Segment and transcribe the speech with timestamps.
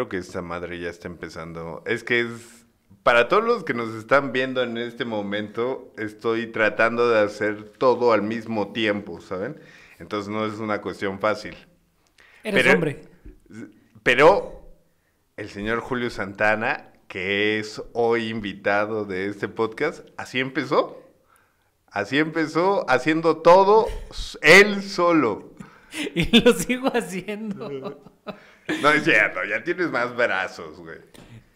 [0.00, 1.82] Creo que esta madre ya está empezando.
[1.84, 2.64] Es que es.
[3.02, 8.14] Para todos los que nos están viendo en este momento, estoy tratando de hacer todo
[8.14, 9.60] al mismo tiempo, ¿saben?
[9.98, 11.54] Entonces no es una cuestión fácil.
[12.42, 13.02] Eres Pero- hombre.
[14.02, 14.62] Pero
[15.36, 20.98] el señor Julio Santana, que es hoy invitado de este podcast, así empezó.
[21.88, 23.86] Así empezó haciendo todo
[24.40, 25.50] él solo.
[26.14, 28.00] Y lo sigo haciendo.
[28.82, 30.98] No es cierto, ya tienes más brazos, güey.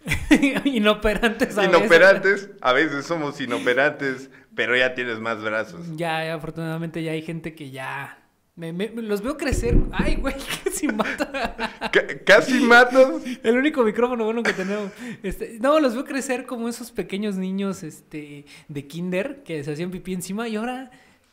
[0.64, 1.76] Inoperantes a veces.
[1.78, 5.86] Inoperantes, a veces somos inoperantes, pero ya tienes más brazos.
[5.96, 8.18] Ya, ya, afortunadamente ya hay gente que ya...
[8.56, 9.74] Me, los veo crecer.
[9.90, 11.56] Ay, güey, casi mata.
[11.90, 13.08] Ca- casi matas.
[13.42, 14.92] El único micrófono bueno que tenemos.
[15.24, 19.90] Este, no, los veo crecer como esos pequeños niños este, de kinder que se hacían
[19.90, 20.92] pipí encima y ahora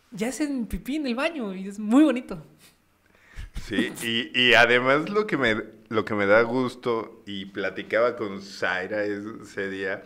[0.10, 2.44] ya hacen pipí en el baño y es muy bonito.
[3.66, 5.56] Sí, y, y además lo que me
[5.90, 10.04] lo que me da gusto y platicaba con Zaira ese día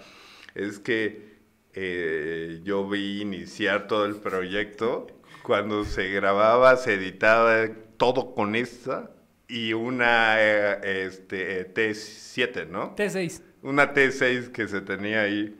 [0.56, 1.36] es que
[1.74, 5.08] eh, yo vi iniciar todo el proyecto
[5.44, 9.12] cuando se grababa, se editaba todo con esta
[9.48, 12.96] y una eh, este T7, ¿no?
[12.96, 13.42] T6.
[13.62, 15.56] Una T6 que se tenía ahí.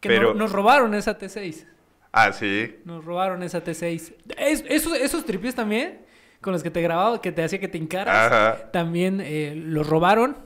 [0.00, 1.66] Que Pero- no- nos robaron esa T6.
[2.10, 2.76] Ah, sí.
[2.84, 4.12] Nos robaron esa T6.
[4.36, 6.00] Es- esos, esos tripies también,
[6.42, 8.70] con los que te grababa, que te hacía que te encaras, Ajá.
[8.72, 10.36] también eh, los robaron.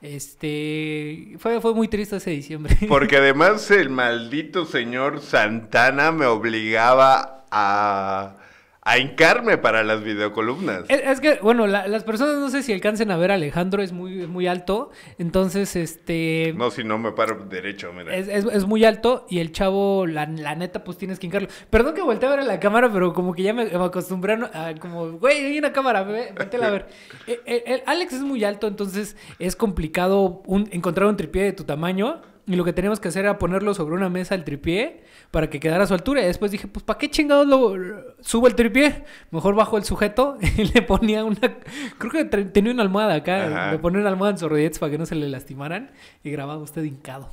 [0.00, 2.76] Este fue, fue muy triste ese diciembre.
[2.88, 8.36] Porque además el maldito señor Santana me obligaba a,
[8.84, 10.84] a hincarme para las videocolumnas.
[10.88, 13.80] Es, es que, bueno, la- las personas no sé si alcancen a ver a Alejandro,
[13.80, 14.90] es muy, muy alto.
[15.18, 16.52] Entonces, este.
[16.56, 18.12] No, si no me paro derecho, mira.
[18.14, 21.46] Es, es- es muy alto y el chavo, la, la neta, pues tienes que hincarlo.
[21.70, 24.34] Perdón que volteé a ver a la cámara, pero como que ya me, me acostumbré
[24.52, 26.86] a, a como, güey, hay una cámara, ve, vétela a ver.
[27.28, 31.52] Eh, eh, el Alex es muy alto, entonces es complicado un- encontrar un tripié de
[31.52, 32.20] tu tamaño.
[32.44, 35.58] Y lo que teníamos que hacer era ponerlo sobre una mesa el tripié para que
[35.58, 36.22] quedara a su altura.
[36.22, 37.74] Y después dije, pues, ¿para qué chingados lo
[38.20, 39.04] subo el tripié?
[39.32, 41.40] Mejor bajo el sujeto y le ponía una...
[41.98, 43.46] Creo que tenía una almohada acá.
[43.46, 43.72] Ajá.
[43.72, 45.90] Le ponía una almohada en sus rodilletas para que no se le lastimaran.
[46.22, 47.30] Y grababa usted hincado.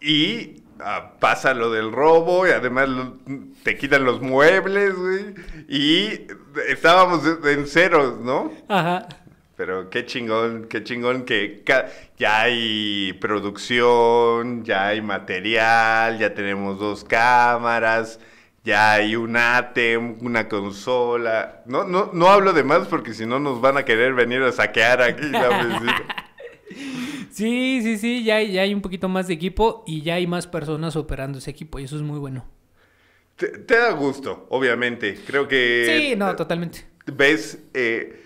[0.00, 3.18] Y ah, pasa lo del robo y además lo-
[3.62, 5.34] te quitan los muebles, güey.
[5.68, 6.26] Y
[6.68, 8.50] estábamos en ceros, ¿no?
[8.68, 9.06] Ajá.
[9.60, 11.62] Pero qué chingón, qué chingón que
[12.16, 18.18] ya hay producción, ya hay material, ya tenemos dos cámaras,
[18.64, 21.62] ya hay un ATEM, una consola.
[21.66, 24.50] No, no, no hablo de más porque si no nos van a querer venir a
[24.50, 25.50] saquear aquí la.
[27.30, 30.26] Sí, sí, sí, ya hay, ya hay un poquito más de equipo y ya hay
[30.26, 32.46] más personas operando ese equipo y eso es muy bueno.
[33.36, 35.18] Te, te da gusto, obviamente.
[35.26, 35.84] Creo que...
[35.86, 36.86] sí, no, totalmente.
[37.06, 38.20] ves, eh,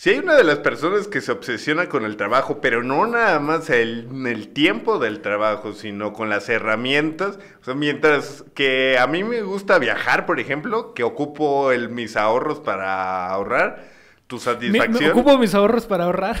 [0.00, 3.38] si hay una de las personas que se obsesiona con el trabajo, pero no nada
[3.38, 7.38] más el, el tiempo del trabajo, sino con las herramientas.
[7.60, 12.16] O sea, mientras que a mí me gusta viajar, por ejemplo, que ocupo el, mis
[12.16, 13.90] ahorros para ahorrar,
[14.26, 16.38] tu satisfacción me ocupo mis ahorros para ahorrar.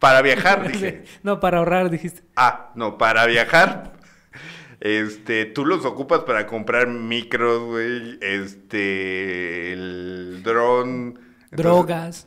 [0.00, 1.04] para viajar, dije.
[1.22, 2.24] no, para ahorrar, dijiste.
[2.34, 3.92] Ah, no, para viajar.
[4.80, 11.20] Este, tú los ocupas para comprar micros, güey, este, el dron.
[11.52, 12.26] Drogas.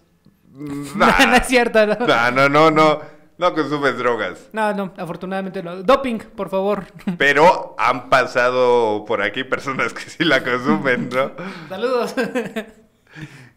[0.54, 1.16] Nah.
[1.20, 1.96] No, no es cierto, no.
[2.08, 3.14] No, no, no, no.
[3.36, 4.50] No consumes drogas.
[4.54, 5.82] No, no, afortunadamente no.
[5.82, 6.86] Doping, por favor.
[7.18, 11.32] Pero han pasado por aquí personas que sí la consumen, ¿no?
[11.70, 12.14] Saludos.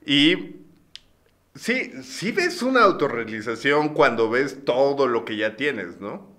[0.05, 0.56] Y
[1.55, 6.35] sí, sí ves una autorrealización cuando ves todo lo que ya tienes, ¿no?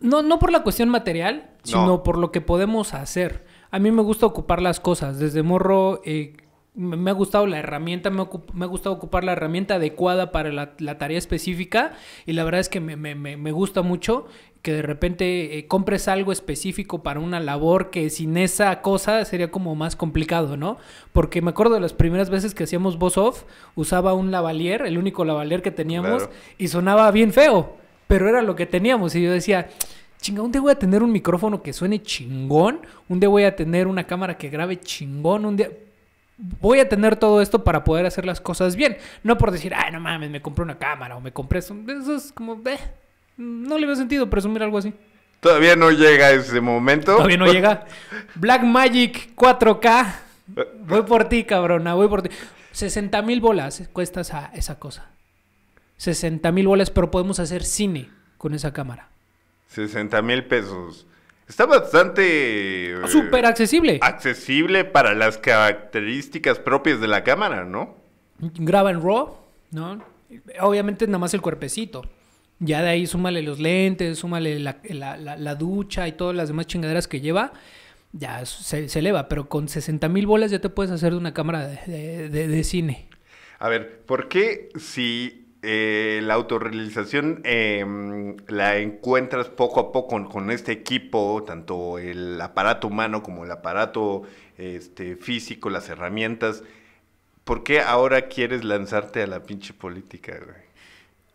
[0.00, 1.60] No, no por la cuestión material, No.
[1.64, 3.46] sino por lo que podemos hacer.
[3.70, 5.18] A mí me gusta ocupar las cosas.
[5.18, 6.36] Desde morro eh,
[6.76, 10.72] me ha gustado la herramienta, me, me ha gustado ocupar la herramienta adecuada para la,
[10.78, 11.92] la tarea específica.
[12.26, 14.26] Y la verdad es que me, me- me- me gusta mucho
[14.62, 19.50] que de repente eh, compres algo específico para una labor que sin esa cosa sería
[19.50, 20.76] como más complicado, ¿no?
[21.12, 23.44] Porque me acuerdo de las primeras veces que hacíamos voz off,
[23.76, 26.32] usaba un lavalier, el único lavalier que teníamos, Claro.
[26.58, 27.76] y sonaba bien feo,
[28.08, 29.14] pero era lo que teníamos.
[29.14, 29.68] Y yo decía,
[30.20, 33.54] chinga, un día voy a tener un micrófono que suene chingón, un día voy a
[33.54, 35.70] tener una cámara que grabe chingón, un día
[36.36, 38.98] voy a tener todo esto para poder hacer las cosas bien.
[39.22, 41.76] No por decir, ay, no mames, me compré una cámara o me compré eso.
[41.88, 42.78] Eso es como, eh,
[43.36, 44.94] no le veo sentido presumir algo así.
[45.40, 47.16] Todavía no llega ese momento.
[47.16, 47.86] Todavía no llega.
[48.34, 50.14] Black Magic 4K.
[50.86, 52.30] Voy por ti, cabrona, voy por ti.
[52.72, 55.10] 60 mil bolas cuesta esa, esa cosa.
[55.96, 59.08] 60 mil bolas, pero podemos hacer cine con esa cámara.
[59.68, 61.06] 60 mil pesos.
[61.48, 62.92] Está bastante...
[62.92, 63.98] eh, Súper accesible.
[64.02, 67.94] accesible para las características propias de la cámara, ¿no?
[68.38, 69.36] Graba en RAW,
[69.70, 70.02] ¿no?
[70.60, 72.02] Obviamente nada más el cuerpecito.
[72.58, 76.48] Ya de ahí súmale los lentes, súmale la, la- la- la ducha y todas las
[76.48, 77.52] demás chingaderas que lleva.
[78.12, 81.34] Ya se, se eleva, pero con 60 mil bolas ya te puedes hacer de una
[81.34, 83.08] cámara de, de- de- de cine.
[83.58, 90.28] A ver, ¿por qué si eh, la autorrealización em, la encuentras poco a poco con,
[90.28, 94.22] con este equipo, tanto el aparato humano como el aparato
[94.56, 96.62] este, físico, las herramientas,
[97.42, 100.66] ¿por qué ahora quieres lanzarte a la pinche política, güey?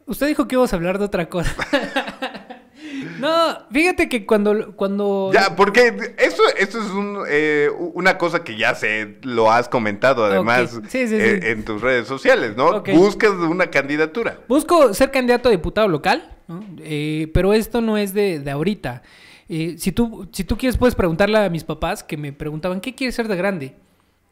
[0.05, 1.53] Usted dijo que íbamos a hablar de otra cosa.
[3.19, 4.75] no, fíjate que cuando...
[4.75, 9.67] cuando Ya, porque eso, eso es un, eh, una cosa que ya sé, lo has
[9.69, 10.79] comentado además.
[10.89, 11.47] Sí, sí, eh, sí.
[11.49, 12.81] en tus redes sociales, ¿no?
[12.83, 14.39] Buscas una candidatura.
[14.47, 16.63] Busco ser candidato a diputado local, ¿no?
[16.79, 19.01] Eh, pero esto no es de, de ahorita.
[19.49, 22.95] Eh, si, tú, si tú quieres, puedes preguntarle a mis papás que me preguntaban, ¿qué
[22.95, 23.75] quieres ser de grande?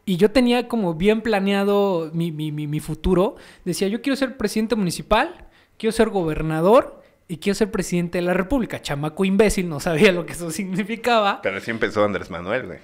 [0.05, 3.35] Y yo tenía como bien planeado mi, mi- mi- mi futuro.
[3.65, 5.45] Decía, yo quiero ser presidente municipal,
[5.77, 6.98] quiero ser gobernador
[7.29, 8.81] y quiero ser presidente de la república.
[8.81, 11.41] Chamaco imbécil, no sabía lo que eso significaba.
[11.41, 12.79] Pero así empezó Andrés Manuel, güey.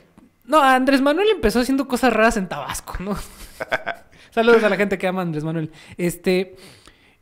[0.45, 3.18] No, Andrés Manuel empezó haciendo cosas raras en Tabasco, ¿no?
[4.31, 5.71] Saludos a la gente que ama a Andrés Manuel.
[5.97, 6.56] Este,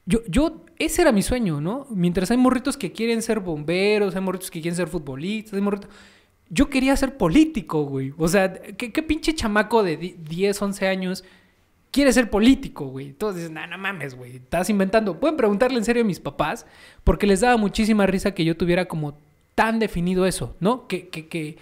[0.05, 1.87] yo, yo, ese era mi sueño, ¿no?
[1.89, 5.89] Mientras hay morritos que quieren ser bomberos, hay morritos que quieren ser futbolistas, hay morritos...
[6.49, 8.13] Yo quería ser político, güey.
[8.17, 11.23] O sea, ¿qué, qué pinche chamaco de di- 10, 11 años
[11.93, 13.13] quiere ser político, güey?
[13.13, 15.19] Todos dicen, no, no mames, güey, estás inventando.
[15.19, 16.65] Pueden preguntarle en serio a mis papás,
[17.03, 19.19] porque les daba muchísima risa que yo tuviera como
[19.53, 20.87] tan definido eso, ¿no?
[20.87, 21.57] Que, que, que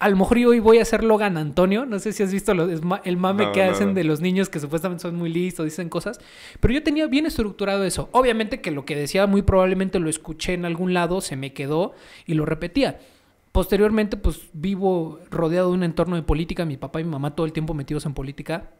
[0.00, 1.86] a lo mejor yo hoy voy a ser Logan Antonio.
[1.86, 3.94] No sé si has visto el mame No, que no, hacen no.
[3.94, 6.20] de los niños que supuestamente son muy listos, dicen cosas.
[6.58, 8.08] Pero yo tenía bien estructurado eso.
[8.10, 11.92] Obviamente que lo que decía muy probablemente lo escuché en algún lado, se me quedó
[12.26, 12.98] y lo repetía.
[13.52, 16.64] Posteriormente, pues vivo rodeado de un entorno de política.
[16.64, 18.70] Mi papá y mi mamá todo el tiempo metidos en política.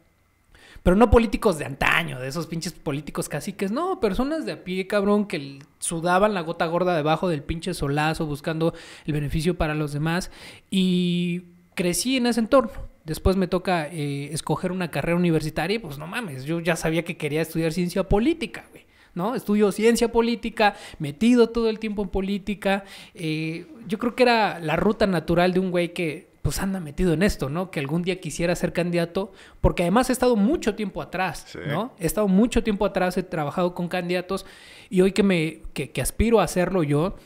[0.89, 4.87] Pero no políticos de antaño, de esos pinches políticos caciques, no, personas de a pie,
[4.87, 8.73] cabrón, que sudaban la gota gorda debajo del pinche solazo buscando
[9.05, 10.31] el beneficio para los demás.
[10.71, 11.43] Y
[11.75, 12.73] crecí en ese entorno.
[13.05, 17.05] Después me toca eh, escoger una carrera universitaria y pues no mames, yo ya sabía
[17.05, 18.87] que quería estudiar ciencia política, güey.
[19.15, 19.35] ¿no?
[19.35, 22.85] Estudio ciencia política, metido todo el tiempo en política.
[23.13, 27.13] eh, yo creo que era la ruta natural de un güey que pues anda metido
[27.13, 27.71] en esto, ¿no?
[27.71, 31.59] Que algún día quisiera ser candidato, porque además he estado mucho tiempo atrás, Sí.
[31.67, 31.93] ¿no?
[31.99, 34.47] He estado mucho tiempo atrás, he trabajado con candidatos
[34.89, 37.17] y hoy que me que, que aspiro a hacerlo yo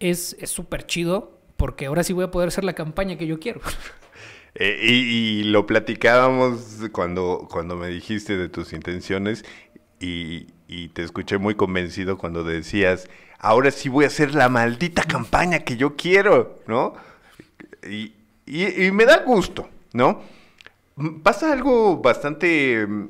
[0.00, 3.38] es es súper chido porque ahora sí voy a poder hacer la campaña que yo
[3.38, 3.60] quiero.
[4.54, 9.46] Eh, y, y lo platicábamos cuando, cuando me dijiste de tus intenciones
[9.98, 13.08] y, y te escuché muy convencido cuando decías,
[13.38, 16.92] ahora sí voy a hacer la maldita campaña que yo quiero, ¿no?
[17.88, 18.12] Y,
[18.46, 20.20] y- y me da gusto, ¿no?
[21.22, 23.08] Pasa algo bastante mm,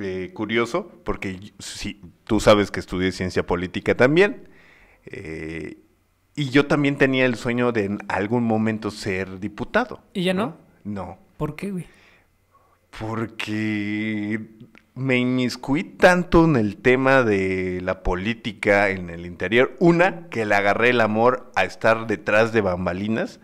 [0.00, 4.48] eh, curioso, porque sí, tú sabes que estudié ciencia política también,
[5.06, 5.78] eh,
[6.36, 10.00] y yo también tenía el sueño de en algún momento ser diputado.
[10.12, 10.56] ¿Y ya no?
[10.84, 11.86] No, ¿Por qué, güey?
[12.98, 14.40] porque
[14.94, 19.74] me inmiscuí tanto en el tema de la política en el interior.
[19.80, 23.40] Una, que le agarré el amor a estar detrás de bambalinas.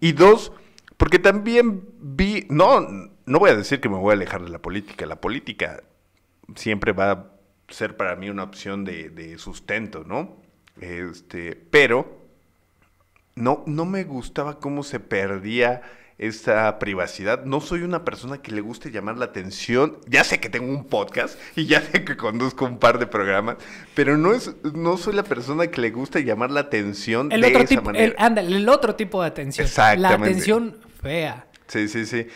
[0.00, 0.52] Y dos,
[0.96, 2.80] porque también vi, no,
[3.26, 5.06] no voy a decir que me voy a alejar de la política.
[5.06, 5.82] La política
[6.54, 7.26] siempre va a
[7.68, 10.36] ser para mí una opción de, de sustento, ¿no?
[10.80, 12.24] Este, pero
[13.34, 15.82] no, no me gustaba cómo se perdía
[16.18, 17.44] esa privacidad.
[17.44, 19.98] No soy una persona que le guste llamar la atención.
[20.06, 23.56] Ya sé que tengo un podcast y ya sé que conduzco un par de programas,
[23.94, 27.48] pero no es, no soy la persona que le gusta llamar la atención El de
[27.48, 28.04] otro esa tipo, manera.
[28.04, 29.64] el, ándale, el otro tipo de atención.
[29.64, 30.30] La Exactamente.
[30.30, 31.46] atención fea.
[31.68, 32.26] Sí, sí, sí.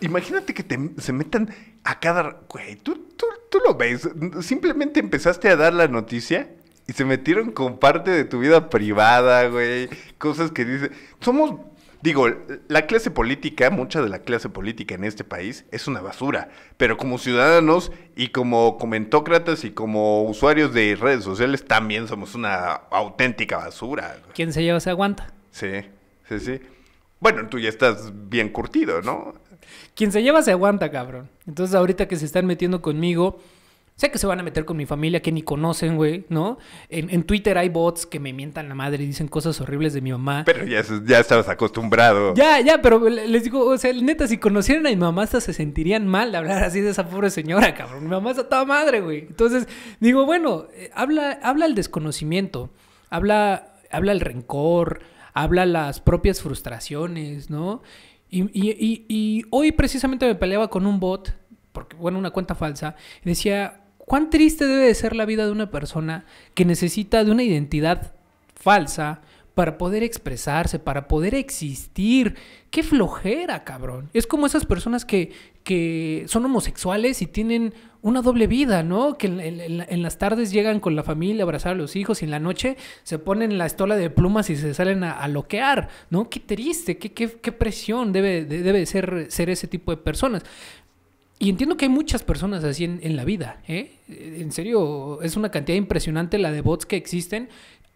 [0.00, 2.40] Imagínate que te, se metan a cada...
[2.48, 4.08] Güey, ¿tú, tú, tú lo ves.
[4.40, 6.50] Simplemente empezaste a dar la noticia
[6.86, 9.88] y se metieron con parte de tu vida privada, güey.
[10.18, 10.90] Cosas que dice...
[11.20, 11.60] Somos...
[12.02, 12.26] Digo,
[12.66, 16.50] la clase política, mucha de la clase política en este país es una basura.
[16.76, 22.72] Pero como ciudadanos y como comentócratas y como usuarios de redes sociales también somos una
[22.90, 24.16] auténtica basura.
[24.20, 24.34] güey.
[24.34, 25.32] Quien se lleva se aguanta.
[25.52, 25.68] Sí,
[26.28, 26.60] sí, sí.
[27.22, 29.32] Bueno, tú ya estás bien curtido, ¿no?
[29.94, 31.30] Quien se lleva se aguanta, cabrón.
[31.46, 33.38] Entonces, ahorita que se están metiendo conmigo,
[33.94, 36.58] sé que se van a meter con mi familia que ni conocen, güey, ¿no?
[36.88, 40.00] En, en Twitter hay bots que me mientan la madre y dicen cosas horribles de
[40.00, 40.42] mi mamá.
[40.46, 42.34] Pero ya, ya estabas acostumbrado.
[42.34, 45.40] Ya, ya, pero le- les digo, o sea, neta, si conocieran a mi mamá, hasta
[45.40, 48.02] se sentirían mal de hablar así de esa pobre señora, cabrón.
[48.02, 49.20] Mi mamá está toda madre, güey.
[49.28, 49.68] Entonces,
[50.00, 52.70] digo, bueno, eh, habla, habla el desconocimiento,
[53.10, 55.00] habla, habla el rencor,
[55.32, 57.82] habla las propias frustraciones, ¿no?
[58.30, 61.34] Y, y- y- hoy precisamente me peleaba con un bot,
[61.72, 65.52] porque, bueno, una cuenta falsa, y decía, ¿Cuán triste debe de ser la vida de
[65.52, 68.12] una persona que necesita de una identidad
[68.56, 69.22] falsa
[69.54, 72.34] para poder expresarse, para poder existir?
[72.70, 74.10] ¡Qué flojera, cabrón!
[74.12, 79.16] Es como esas personas que, que son homosexuales y tienen una doble vida, ¿no?
[79.16, 82.32] Que en, las tardes llegan con la familia a abrazar a los hijos y en
[82.32, 86.28] la noche se ponen la estola de plumas y se salen a, loquear, ¿no?
[86.28, 90.42] Qué triste, qué, qué, qué presión debe, debe ser, ser ese tipo de personas.
[91.38, 93.96] Y entiendo que hay muchas personas así en, la vida, ¿eh?
[94.08, 97.48] En serio, es una cantidad impresionante la de bots que existen.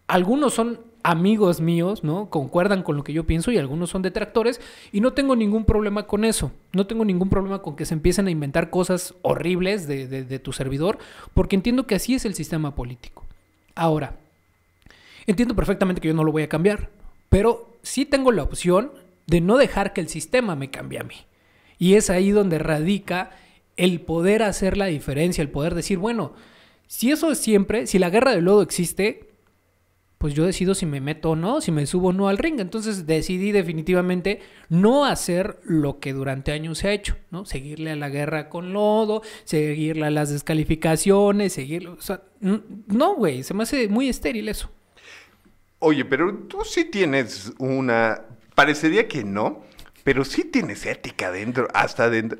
[0.07, 2.29] Algunos son amigos míos, ¿no?
[2.29, 4.59] Concuerdan con lo que yo pienso y algunos son detractores
[4.91, 6.51] y no tengo ningún problema con eso.
[6.73, 10.97] No tengo ningún problema con que se empiecen a inventar cosas horribles de, tu servidor
[11.33, 13.23] porque entiendo que así es el sistema político.
[13.73, 14.17] Ahora,
[15.27, 16.89] entiendo perfectamente que yo no lo voy a cambiar,
[17.29, 18.91] pero sí tengo la opción
[19.27, 21.15] de no dejar que el sistema me cambie a mí.
[21.79, 23.31] Y es ahí donde radica
[23.77, 26.33] el poder hacer la diferencia, el poder decir, bueno,
[26.87, 29.26] si eso es siempre, si la guerra del lodo existe,
[30.17, 32.59] pues yo decido si me meto o no, si me subo o no al ring.
[32.59, 37.45] Entonces decidí definitivamente no hacer lo que durante años se ha hecho, ¿no?
[37.45, 41.89] Seguirle a la guerra con lodo, seguirle a las descalificaciones, seguirle...
[41.89, 44.71] O sea, no, güey, se me hace muy estéril eso.
[45.79, 48.21] Oye, pero tú sí tienes una...
[48.55, 49.61] Parecería que no,
[50.03, 52.39] pero sí tienes ética dentro, hasta dentro.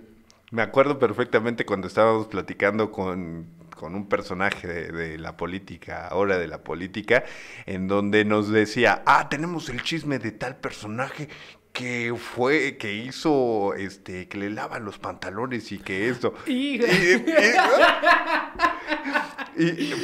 [0.50, 3.46] Me acuerdo perfectamente cuando estábamos platicando con,
[3.86, 7.24] un personaje de, la política, ahora de la política,
[7.66, 11.30] en donde nos decía, ah, tenemos el chisme de tal personaje
[11.74, 16.34] que fue, que hizo, este, que le lavan los pantalones y que esto.
[16.48, 16.80] y,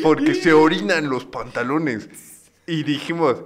[0.04, 2.10] porque se orinan los pantalones.
[2.68, 3.44] Y dijimos,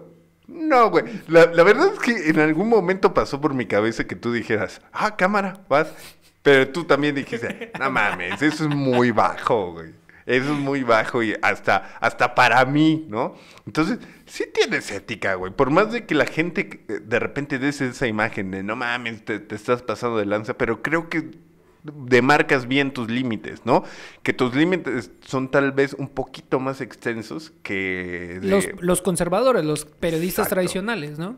[0.47, 1.05] no, güey.
[1.27, 5.15] La, verdad es que en algún momento pasó por mi cabeza que tú dijeras, ah,
[5.15, 5.93] cámara, vas.
[6.41, 9.93] Pero tú también dijiste, no mames, eso es muy bajo, güey.
[10.27, 13.35] Eso es muy bajo y hasta, hasta para mí, ¿no?
[13.65, 15.53] Entonces, sí tienes ética, güey.
[15.53, 19.23] Por más de que la gente eh, de repente des esa imagen de, no mames,
[19.23, 21.31] te, te estás pasando de lanza, pero creo que
[21.83, 23.83] demarcas bien tus límites, ¿no?
[24.23, 28.39] Que tus límites son tal vez un poquito más extensos que...
[28.79, 31.37] Los, conservadores, los periodistas tradicionales, ¿no?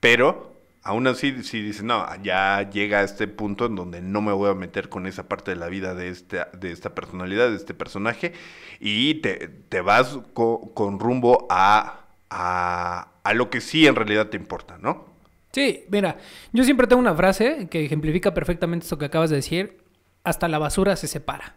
[0.00, 0.55] Pero
[0.86, 4.50] aún así, si dices, no, ya llega a este punto en donde no me voy
[4.50, 7.74] a meter con esa parte de la vida de esta, de esta personalidad, de este
[7.74, 8.32] personaje,
[8.78, 14.78] y te, vas con rumbo a, a, a lo que sí en realidad te importa,
[14.80, 15.06] ¿no?
[15.50, 16.18] Sí, mira,
[16.52, 19.78] yo siempre tengo una frase que ejemplifica perfectamente esto que acabas de decir.
[20.22, 21.56] Hasta la basura se separa.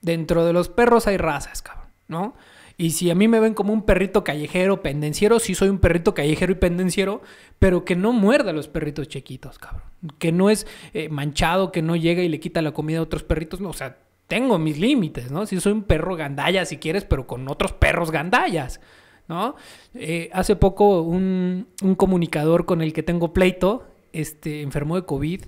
[0.00, 2.36] Dentro de los perros hay razas, cabrón, ¿no?
[2.82, 6.14] Y si a mí me ven como un perrito callejero, pendenciero, sí soy un perrito
[6.14, 7.22] callejero y pendenciero,
[7.60, 9.84] pero que no muerda a los perritos chiquitos, cabrón.
[10.18, 13.22] Que no es eh, manchado, que no llega y le quita la comida a otros
[13.22, 13.60] perritos.
[13.60, 15.46] No, o sea, tengo mis límites, ¿no?
[15.46, 18.80] Si soy un perro gandalla, si quieres, pero con otros perros gandallas.
[19.28, 19.54] ¿no?
[19.94, 25.44] Eh, hace poco un, comunicador con el que tengo pleito, este, enfermó de COVID.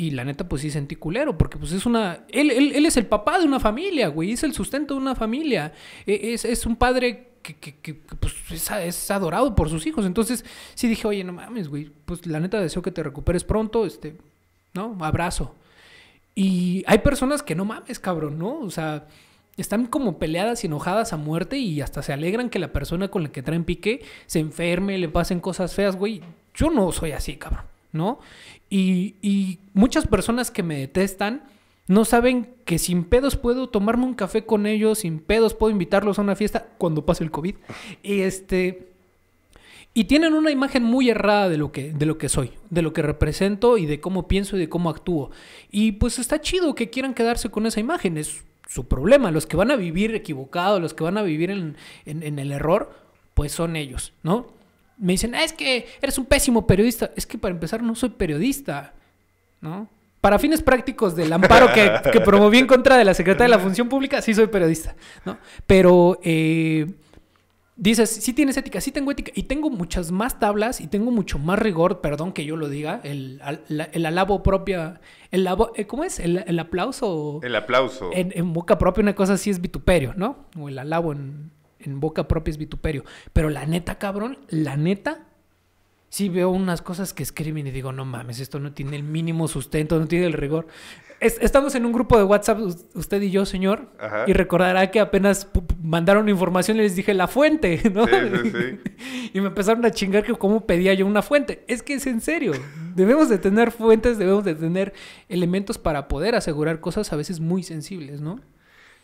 [0.00, 2.24] Y la neta, pues sí sentí culero, porque pues es una...
[2.30, 5.74] Él, él, es el papá de una familia, güey, es el sustento de una familia.
[6.06, 10.06] E, es, es un padre que, pues, es, adorado por sus hijos.
[10.06, 10.42] Entonces
[10.74, 14.16] sí dije, oye, no mames, güey, pues la neta deseo que te recuperes pronto, este,
[14.72, 14.96] ¿no?
[15.00, 15.54] Abrazo.
[16.34, 18.58] Y hay personas que no mames, cabrón, ¿no?
[18.60, 19.06] O sea,
[19.58, 23.24] están como peleadas y enojadas a muerte y hasta se alegran que la persona con
[23.24, 26.22] la que traen pique se enferme, le pasen cosas feas, güey.
[26.54, 28.20] Yo no soy así, cabrón, ¿no?
[28.68, 31.42] Y, y muchas personas que me detestan
[31.90, 36.18] no saben que sin pedos puedo tomarme un café con ellos, sin pedos puedo invitarlos
[36.18, 37.56] a una fiesta cuando pase el COVID.
[38.02, 38.86] Y este...
[39.92, 42.92] Y tienen una imagen muy errada de lo, que, de lo que soy, de lo
[42.92, 45.32] que represento y de cómo pienso y de cómo actúo.
[45.72, 48.16] Y pues está chido que quieran quedarse con esa imagen.
[48.16, 49.32] Es su problema.
[49.32, 51.74] Los que van a vivir equivocados, los que van a vivir en,
[52.06, 52.94] el error,
[53.34, 54.46] pues son ellos, ¿no?
[55.00, 57.10] Me dicen, ah, es que eres un pésimo periodista.
[57.16, 58.94] Es que para empezar no soy periodista,
[59.60, 59.88] ¿no?
[60.20, 63.62] Para fines prácticos del amparo que, que promoví en contra de la Secretaría de la
[63.62, 65.38] Función Pública, sí soy periodista, ¿no?
[65.66, 66.86] Pero eh,
[67.80, 71.38] dices, sí tienes ética, sí tengo ética, y tengo muchas más tablas y tengo mucho
[71.38, 76.20] más rigor, perdón que yo lo diga, el, el alabo propia, el eh, ¿cómo es?
[76.20, 77.40] El, aplauso.
[77.42, 78.10] El aplauso.
[78.12, 80.44] En, boca propia una cosa así es vituperio, ¿no?
[80.58, 81.50] O el alabo en,
[81.84, 83.04] en boca propia es vituperio.
[83.32, 85.26] Pero la neta, cabrón, la neta,
[86.08, 89.48] sí veo unas cosas que escriben y digo, no mames, esto no tiene el mínimo
[89.48, 90.66] sustento, no tiene el rigor
[91.20, 92.60] estamos en un grupo de WhatsApp,
[92.94, 93.90] usted y yo, señor,
[94.26, 95.46] y recordará que apenas
[95.82, 98.06] mandaron información y les dije la fuente, ¿no?
[98.06, 99.30] Sí, sí, sí.
[99.34, 101.62] y me empezaron a chingar que cómo pedía yo una fuente.
[101.68, 102.52] Es que es en serio.
[102.94, 104.94] Debemos de tener fuentes, debemos de tener
[105.28, 108.40] elementos para poder asegurar cosas a veces muy sensibles, ¿no?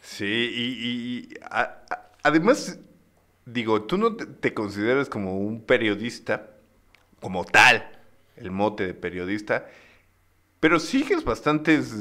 [0.00, 2.78] Sí, y, y a- a- además,
[3.46, 6.50] digo, tú no te, consideras como un periodista,
[7.20, 7.88] como tal,
[8.36, 9.66] el mote de periodista,
[10.60, 11.94] pero sigues bastantes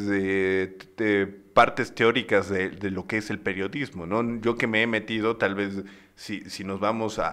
[0.96, 4.42] te- partes teóricas de, lo que es el periodismo, ¿no?
[4.42, 5.84] Yo que me he metido, tal vez,
[6.16, 7.30] si, si nos vamos a,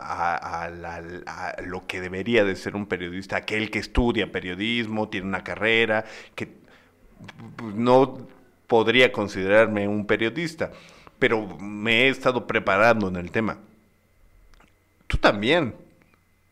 [0.64, 6.04] a lo que debería de ser un periodista, aquel que estudia periodismo, tiene una carrera,
[6.34, 6.48] que
[7.56, 8.28] pues, no
[8.66, 10.72] podría considerarme un periodista,
[11.22, 13.58] pero me he estado preparando en el tema.
[15.06, 15.72] Tú también,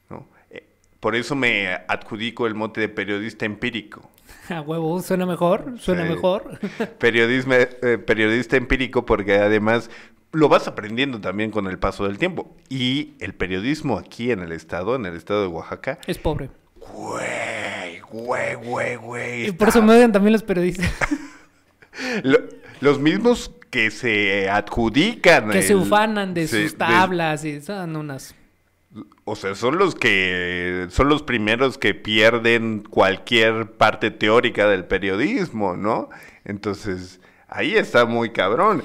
[0.08, 0.28] ¿no?
[0.48, 0.62] Eh,
[1.00, 4.08] Por eso me adjudico el mote de periodista empírico.
[4.48, 6.10] A huevo, suena mejor, suena Sí.
[6.14, 6.60] mejor.
[7.00, 9.90] Periodismo, eh, periodista empírico porque además
[10.30, 12.54] lo vas aprendiendo también con el paso del tiempo.
[12.68, 16.48] Y el periodismo aquí en el estado, en el estado de Oaxaca, es pobre.
[16.76, 19.46] güey, güey, güey, güey.
[19.48, 20.88] Y por eso me odian también los periodistas.
[22.22, 25.50] Lo- los mismos que se adjudican.
[25.50, 28.34] que se ufanan de sus tablas y son unas...
[29.24, 35.76] o sea, son los que son los primeros que pierden cualquier parte teórica del periodismo,
[35.76, 36.10] ¿no?
[36.44, 38.82] Entonces, ahí está muy cabrón.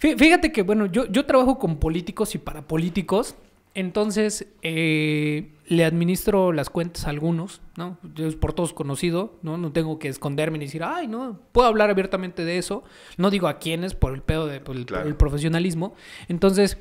[0.00, 3.36] Fí- Fíjate que, bueno, yo, yo trabajo con políticos y para políticos,
[3.74, 7.96] entonces eh, le administro las cuentas a algunos, ¿no?
[8.14, 9.56] Yo es por todos conocido, ¿no?
[9.56, 12.84] No tengo que esconderme ni decir, ay, no, puedo hablar abiertamente de eso.
[13.16, 15.08] No digo a quiénes por el pedo de por el, por Claro.
[15.08, 15.94] el profesionalismo.
[16.28, 16.76] Entonces,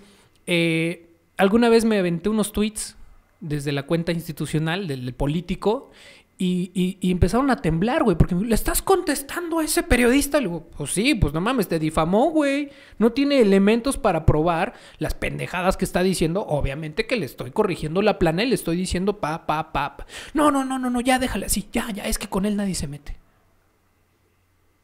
[0.48, 2.98] eh, alguna vez me aventé unos tweets
[3.40, 5.92] desde la cuenta institucional del, del político
[6.38, 10.40] y, y- y empezaron a temblar, güey, porque le estás contestando a ese periodista.
[10.40, 12.70] Le digo, pues sí, pues no mames, te difamó, güey.
[12.98, 16.44] No tiene elementos para probar las pendejadas que está diciendo.
[16.46, 19.98] Obviamente que le estoy corrigiendo la plana y le estoy diciendo pa, pa, pa.
[19.98, 20.06] pa.
[20.34, 22.75] No, no, no, no, no, ya déjale así, ya, ya, es que con él nadie
[22.75, 23.18] se mete.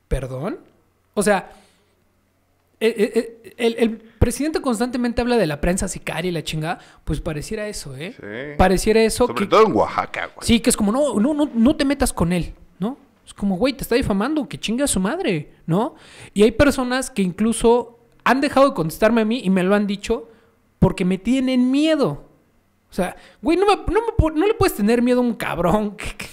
[0.08, 0.60] ¿Perdón?
[1.14, 1.52] O sea,
[2.82, 6.80] eh, eh, eh, el, el presidente constantemente habla de la prensa sicaria y la chingada,
[7.04, 8.14] pues pareciera eso, ¿eh?
[8.20, 8.56] Sí.
[8.58, 9.48] Pareciera eso Sobre que...
[9.48, 10.48] todo en Oaxaca, güey.
[10.48, 12.98] Sí, que es como, no, no, no, no te metas con él, ¿no?
[13.26, 15.96] Es como, güey, te está difamando, que chinga a su madre, ¿no?
[16.34, 19.86] Y hay personas que incluso han dejado de contestarme a mí y me lo han
[19.88, 20.30] dicho
[20.80, 22.26] porque me tienen miedo.
[22.90, 24.02] O sea, güey, no, me- no,
[24.34, 26.26] me no le puedes tener miedo a un cabrón que, que-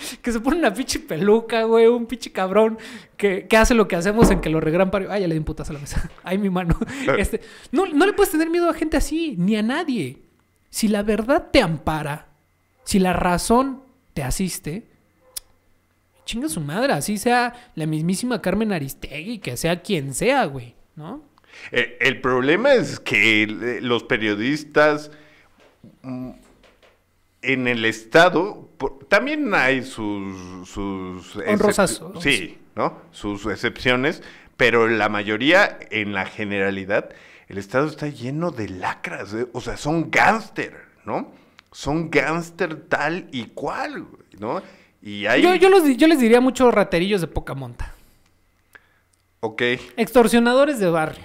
[0.22, 2.78] que se pone una pinche peluca, güey, un pinche cabrón
[3.16, 5.12] que, que hace lo que hacemos en que lo regran para...
[5.12, 6.10] Ay, ya le di un putazo a la mesa.
[6.22, 6.78] Ay, mi mano.
[7.18, 7.40] Este,
[7.72, 10.18] no, no le puedes tener miedo a gente así, ni a nadie.
[10.70, 12.28] Si la verdad te ampara,
[12.84, 13.82] si la razón
[14.14, 14.86] te asiste,
[16.24, 21.28] chinga su madre, así sea la mismísima Carmen Aristegui, que sea quien sea, güey, ¿no?
[21.72, 25.10] Eh, el problema es que eh, los periodistas
[26.02, 26.30] mm,
[27.42, 30.66] en el Estado por- también hay sus...
[30.66, 32.96] sus Honrosas, Sí, ¿no?
[33.10, 34.22] Sus excepciones,
[34.56, 37.10] pero la mayoría, en la generalidad,
[37.48, 39.46] el Estado está lleno de lacras, ¿eh?
[39.52, 41.30] o sea, son gángster, ¿no?
[41.72, 44.06] Son gángster tal y cual,
[44.38, 44.62] ¿no?
[45.02, 45.42] Y hay...
[45.42, 47.94] Yo, yo, los yo les diría muchos raterillos de poca monta.
[49.40, 49.62] Ok.
[49.96, 51.24] Extorsionadores de barrio.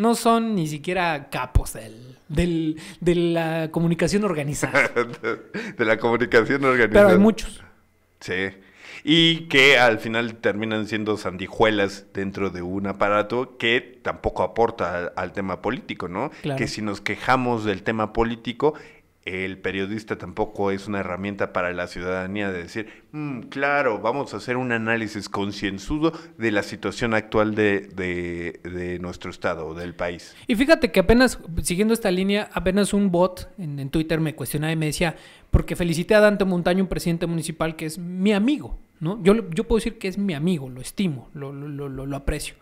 [0.00, 4.88] No son ni siquiera capos del, del- de la comunicación organizada.
[5.78, 7.06] de la comunicación organizada.
[7.06, 7.62] Pero hay muchos.
[8.20, 8.48] Sí.
[9.02, 15.12] Y que al final terminan siendo sandijuelas dentro de un aparato que tampoco aporta al,
[15.16, 16.30] al tema político, ¿no?
[16.42, 16.58] Claro.
[16.58, 18.74] Que si nos quejamos del tema político,
[19.30, 24.38] el periodista tampoco es una herramienta para la ciudadanía de decir, "Mm, claro, vamos a
[24.38, 30.34] hacer un análisis concienzudo de la situación actual de, de- nuestro estado o del país.
[30.46, 34.76] Y fíjate que apenas, siguiendo esta línea, apenas un bot en, Twitter me cuestionaba y
[34.76, 35.16] me decía,
[35.50, 39.22] porque felicité a Dante Montaño, un presidente municipal que es mi amigo, ¿no?
[39.22, 42.54] Yo, yo puedo decir que es mi amigo, lo estimo, lo- lo- lo- lo aprecio.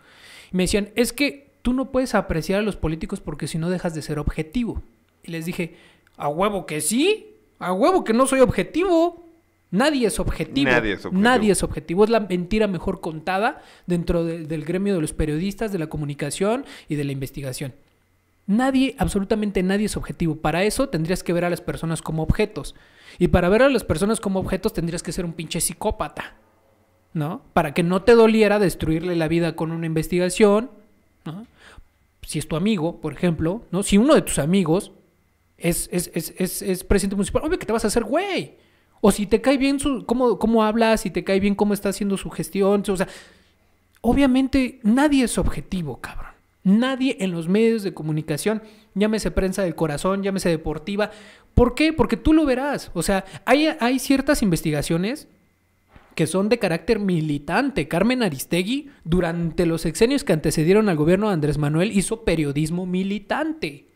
[0.51, 3.69] Y me decían, es que tú no puedes apreciar a los políticos porque si no
[3.69, 4.81] dejas de ser objetivo.
[5.23, 5.75] Y les dije,
[6.19, 7.27] a huevo que sí,
[7.59, 9.23] a huevo que no soy objetivo.
[9.71, 10.69] Nadie es objetivo.
[10.71, 11.21] Nadie es objetivo.
[11.21, 12.03] Nadie es objetivo.
[12.03, 16.65] Es la mentira mejor contada dentro de- del gremio de los periodistas, de la comunicación
[16.87, 17.73] y de la investigación.
[18.47, 20.37] Nadie, absolutamente nadie es objetivo.
[20.37, 22.73] Para eso tendrías que ver a las personas como objetos.
[23.19, 26.35] Y para ver a las personas como objetos tendrías que ser un pinche psicópata.
[27.13, 27.41] ¿No?
[27.53, 30.71] Para que no te doliera destruirle la vida con una investigación.
[31.25, 31.45] ¿no?
[32.23, 33.81] Si es tu amigo, por ejemplo, ¿no?
[33.83, 34.91] Si uno de tus amigos
[35.61, 38.53] es, es, es, es, es presidente municipal, obvio que te vas a hacer güey.
[39.01, 40.63] O si te cae bien su, cómo, cómo
[40.97, 42.83] si te cae bien cómo está haciendo su gestión.
[42.87, 43.07] O sea,
[44.01, 46.31] obviamente nadie es objetivo, cabrón.
[46.63, 48.61] Nadie en los medios de comunicación,
[48.93, 51.11] llámese prensa del corazón, llámese deportiva.
[51.53, 51.93] ¿Por qué?
[51.93, 52.91] Porque tú lo verás.
[52.93, 55.27] O sea, hay, hay ciertas investigaciones
[56.15, 57.87] que son de carácter militante.
[57.87, 63.88] Carmen Aristegui, durante los sexenios que antecedieron al gobierno de Andrés Manuel, hizo periodismo militante.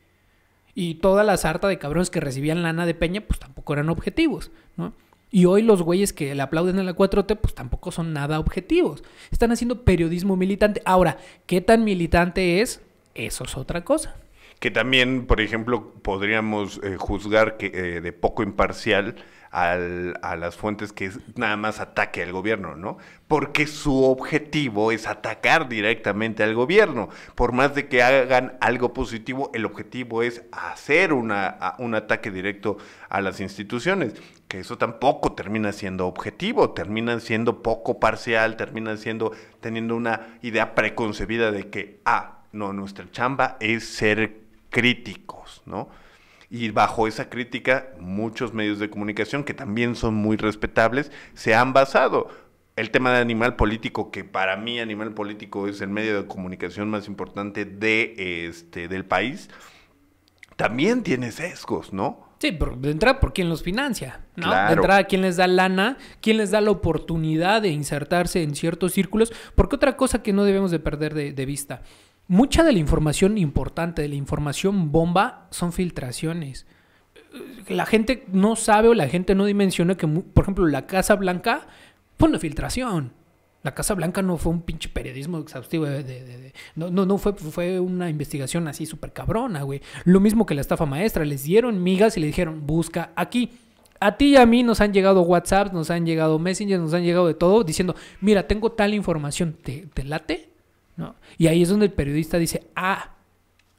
[0.75, 4.51] Y toda la sarta de cabrones que recibían lana de Peña, pues tampoco eran objetivos,
[4.75, 4.93] ¿no?
[5.29, 9.03] Y hoy los güeyes que le aplauden a la 4T, pues tampoco son nada objetivos.
[9.31, 10.83] Están haciendo periodismo militante.
[10.85, 12.81] Ahora, ¿qué tan militante es?
[13.15, 14.15] Eso es otra cosa.
[14.59, 19.15] Que también, por ejemplo, podríamos eh, juzgar que eh, de poco imparcial
[19.53, 22.97] al, a las fuentes que es nada más ataque al gobierno, ¿no?
[23.27, 27.09] Porque su objetivo es atacar directamente al gobierno.
[27.35, 32.77] Por más de que hagan algo positivo, el objetivo es hacer una, un ataque directo
[33.09, 34.15] a las instituciones.
[34.47, 40.73] Que eso tampoco termina siendo objetivo, termina siendo poco parcial, termina siendo teniendo una idea
[40.73, 44.39] preconcebida de que, ah, no, nuestra chamba es ser
[44.71, 45.89] críticos, ¿no?
[46.53, 51.73] Y bajo esa crítica, muchos medios de comunicación, que también son muy respetables, se han
[51.73, 52.27] basado.
[52.75, 56.91] El tema de animal político, que para mí animal político es el medio de comunicación
[56.91, 59.49] más importante de este, del país,
[60.55, 62.19] también tiene sesgos, ¿no?
[62.37, 64.51] Sí, pero de entrada por quién los financia, ¿no?
[64.51, 68.93] De entrada quién les da lana, quién les da la oportunidad de insertarse en ciertos
[68.93, 71.81] círculos, porque otra cosa que no debemos de perder de, de vista,
[72.27, 76.65] mucha de la información importante, de la información bomba, son filtraciones.
[77.67, 81.67] La gente no sabe o la gente no dimensiona que, por ejemplo, la Casa Blanca
[82.17, 83.13] fue una filtración.
[83.63, 85.87] La Casa Blanca no fue un pinche periodismo exhaustivo.
[86.75, 89.81] No, no, no fue, fue una investigación así súper cabrona, güey.
[90.03, 91.23] Lo mismo que la estafa maestra.
[91.23, 93.51] Les dieron migas y le dijeron, busca aquí.
[94.01, 97.03] A ti y a mí nos han llegado WhatsApps, nos han llegado Messengers, nos han
[97.03, 100.52] llegado de todo diciendo, mira, tengo tal información, ¿te, te late?
[100.95, 101.15] ¿No?
[101.37, 103.15] Y ahí es donde el periodista dice, ah,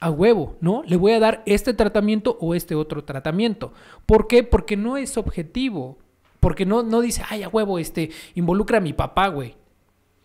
[0.00, 0.82] a huevo, ¿no?
[0.86, 3.72] Le voy a dar este tratamiento o este otro tratamiento.
[4.06, 4.42] ¿Por qué?
[4.42, 5.98] Porque no es objetivo.
[6.40, 9.56] Porque no, no dice, ay, a huevo, este, involucra a mi papá, güey.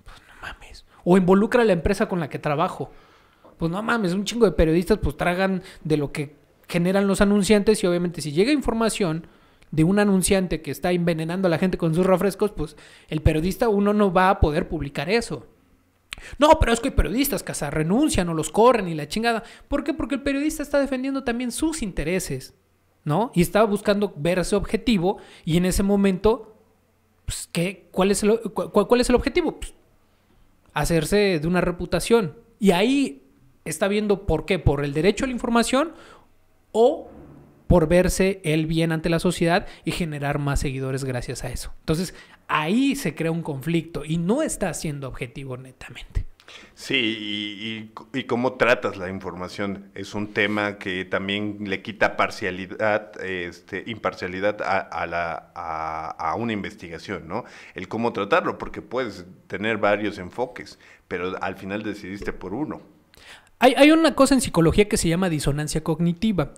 [0.04, 0.86] Pues no mames.
[1.06, 2.92] O involucra a la empresa con la que trabajo.
[3.58, 6.36] Pues no mames, un chingo de periodistas pues tragan de lo que
[6.68, 9.28] generan los anunciantes y obviamente si llega información
[9.72, 12.76] de un anunciante que está envenenando a la gente con sus refrescos, pues
[13.08, 15.46] el periodista uno no va a poder publicar eso.
[16.38, 19.44] No, pero es que hay periodistas que se renuncian o los corren y la chingada.
[19.68, 19.94] ¿Por qué?
[19.94, 22.54] Porque el periodista está defendiendo también sus intereses,
[23.04, 23.32] ¿no?
[23.34, 26.56] Y estaba buscando ver ese objetivo y en ese momento,
[27.26, 27.88] pues, ¿qué?
[27.92, 29.60] ¿Cuál, es el, cuál es el objetivo?
[29.60, 29.74] Pues,
[30.74, 32.38] hacerse de una reputación.
[32.60, 33.24] Y ahí
[33.66, 35.94] está viendo por qué, por el derecho a la información
[36.72, 37.10] o
[37.70, 41.72] por verse él bien ante la sociedad y generar más seguidores gracias a eso.
[41.82, 42.16] Entonces,
[42.48, 46.26] ahí se crea un conflicto y no está siendo objetivo netamente.
[46.74, 53.84] Sí, y, cómo tratas la información es un tema que también le quita parcialidad, este,
[53.86, 57.46] imparcialidad a, la, a, una investigación, ¿no?
[57.76, 62.82] El cómo tratarlo, porque puedes tener varios enfoques, pero al final decidiste por uno.
[63.60, 66.56] Hay, hay una cosa en psicología que se llama disonancia cognitiva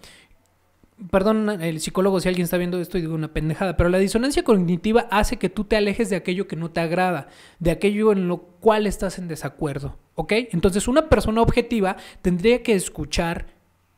[1.10, 5.08] perdón, el psicólogo, si alguien está viendo esto digo una pendejada, pero la disonancia cognitiva
[5.10, 7.28] hace que tú te alejes de aquello que no te agrada,
[7.60, 10.34] de aquello en lo cual estás en desacuerdo, ¿ok?
[10.52, 13.48] Entonces una persona objetiva tendría que escuchar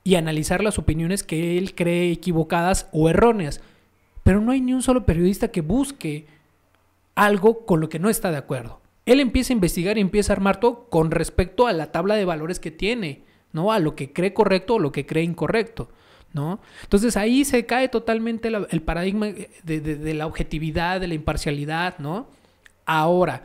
[0.04, 3.62] y analizar las opiniones que él cree equivocadas o erróneas,
[4.24, 6.28] pero no hay ni un solo periodista que busque
[7.16, 8.80] algo con lo que no está de acuerdo.
[9.06, 12.26] Él empieza a investigar y empieza a armar todo con respecto a la tabla de
[12.26, 13.72] valores que tiene, ¿no?
[13.74, 15.90] A lo que cree correcto o lo que cree incorrecto.
[16.34, 16.60] ¿No?
[16.84, 22.28] Entonces ahí se cae totalmente el paradigma de, de, la objetividad, de la imparcialidad, ¿no?
[22.86, 23.44] Ahora,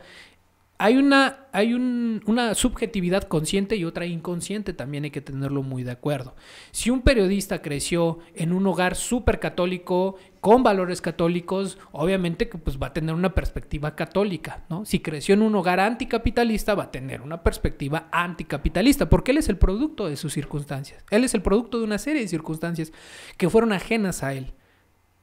[0.81, 5.91] hay una, hay una subjetividad consciente y otra inconsciente, también hay que tenerlo muy de
[5.91, 6.35] acuerdo.
[6.71, 12.77] Si un periodista creció en un hogar súper católico, con valores católicos, obviamente que pues
[12.77, 14.85] va a tener una perspectiva católica, ¿no?
[14.85, 19.49] Si creció en un hogar anticapitalista, va a tener una perspectiva anticapitalista, porque él es
[19.49, 21.03] el producto de sus circunstancias.
[21.09, 22.91] Él es el producto de una serie de circunstancias
[23.37, 24.53] que fueron ajenas a él.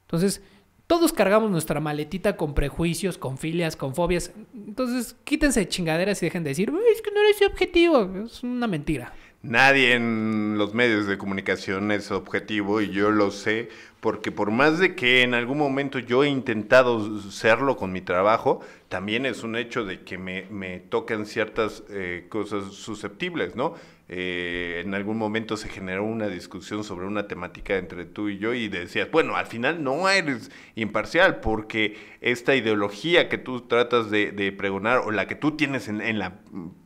[0.02, 0.42] Entonces,
[0.87, 4.33] todos cargamos nuestra maletita con prejuicios, con filias, con fobias.
[4.55, 8.09] Entonces, quítense de chingaderas y dejen de decir, es que no eres objetivo.
[8.24, 9.12] Es una mentira.
[9.42, 13.68] Nadie en los medios de comunicación es objetivo y yo lo sé
[14.07, 18.61] porque por más de que en algún momento yo he intentado serlo con mi trabajo,
[18.88, 23.75] también es un hecho de que me, me tocan ciertas eh, cosas susceptibles, ¿no?
[24.09, 28.55] Eh, en algún momento se generó una discusión sobre una temática entre tú y yo
[28.55, 34.55] y decías, bueno, al final no eres imparcial porque esta ideología que tú tratas de,
[34.57, 36.38] pregonar o la que tú tienes en, la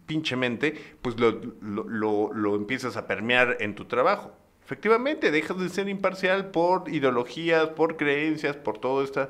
[0.07, 4.40] pinche mente, pues lo, lo, empiezas a permear en tu trabajo.
[4.71, 9.29] Efectivamente, dejas de ser imparcial por ideologías, por creencias, por todo esta,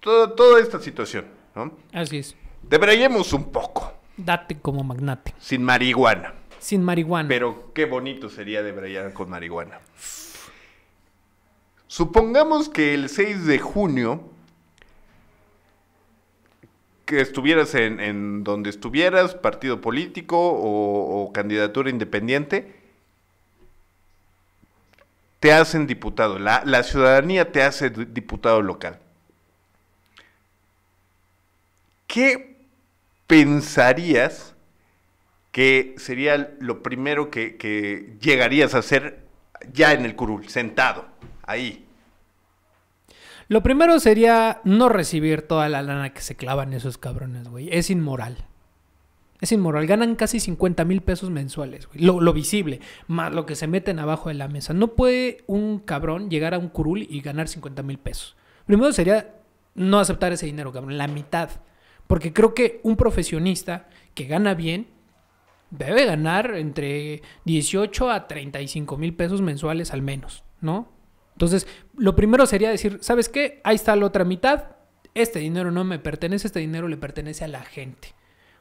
[0.00, 1.24] toda esta situación.
[1.56, 1.72] ¿no?
[1.92, 2.36] Así es.
[2.62, 5.34] Debrayemos un poco, Date como magnate.
[5.40, 6.34] sin marihuana.
[6.60, 7.28] Sin marihuana.
[7.28, 9.80] Pero qué bonito sería debrayar con marihuana.
[11.88, 14.22] Supongamos que el 6 de junio,
[17.06, 22.77] que estuvieras en, en donde estuvieras, partido político o, o candidatura independiente,
[25.40, 28.98] te hacen diputado, la, la ciudadanía te hace di- diputado local.
[32.06, 32.56] ¿Qué
[33.26, 34.54] pensarías
[35.52, 39.26] que sería lo primero que, que llegarías a hacer
[39.72, 41.06] ya en el curul, sentado,
[41.42, 41.84] ahí?
[43.48, 47.68] Lo primero sería no recibir toda la lana que se clavan esos cabrones, güey.
[47.72, 48.44] Es inmoral.
[49.40, 49.86] Es inmoral.
[49.86, 52.00] Ganan casi 50 mil pesos mensuales, güey.
[52.00, 54.74] Lo, visible, más lo que se meten abajo de la mesa.
[54.74, 58.36] No puede un cabrón llegar a un curul y ganar 50 mil pesos.
[58.66, 59.36] Primero sería
[59.74, 60.98] no aceptar ese dinero, cabrón.
[60.98, 61.50] La mitad.
[62.06, 64.88] Porque creo que un profesionista que gana bien
[65.70, 70.90] debe ganar entre 18 a 35 mil pesos mensuales al menos, ¿no?
[71.32, 73.60] Entonces, lo primero sería decir, ¿sabes qué?
[73.62, 74.76] Ahí está la otra mitad.
[75.14, 78.17] Este dinero no me pertenece, este dinero le pertenece a la gente.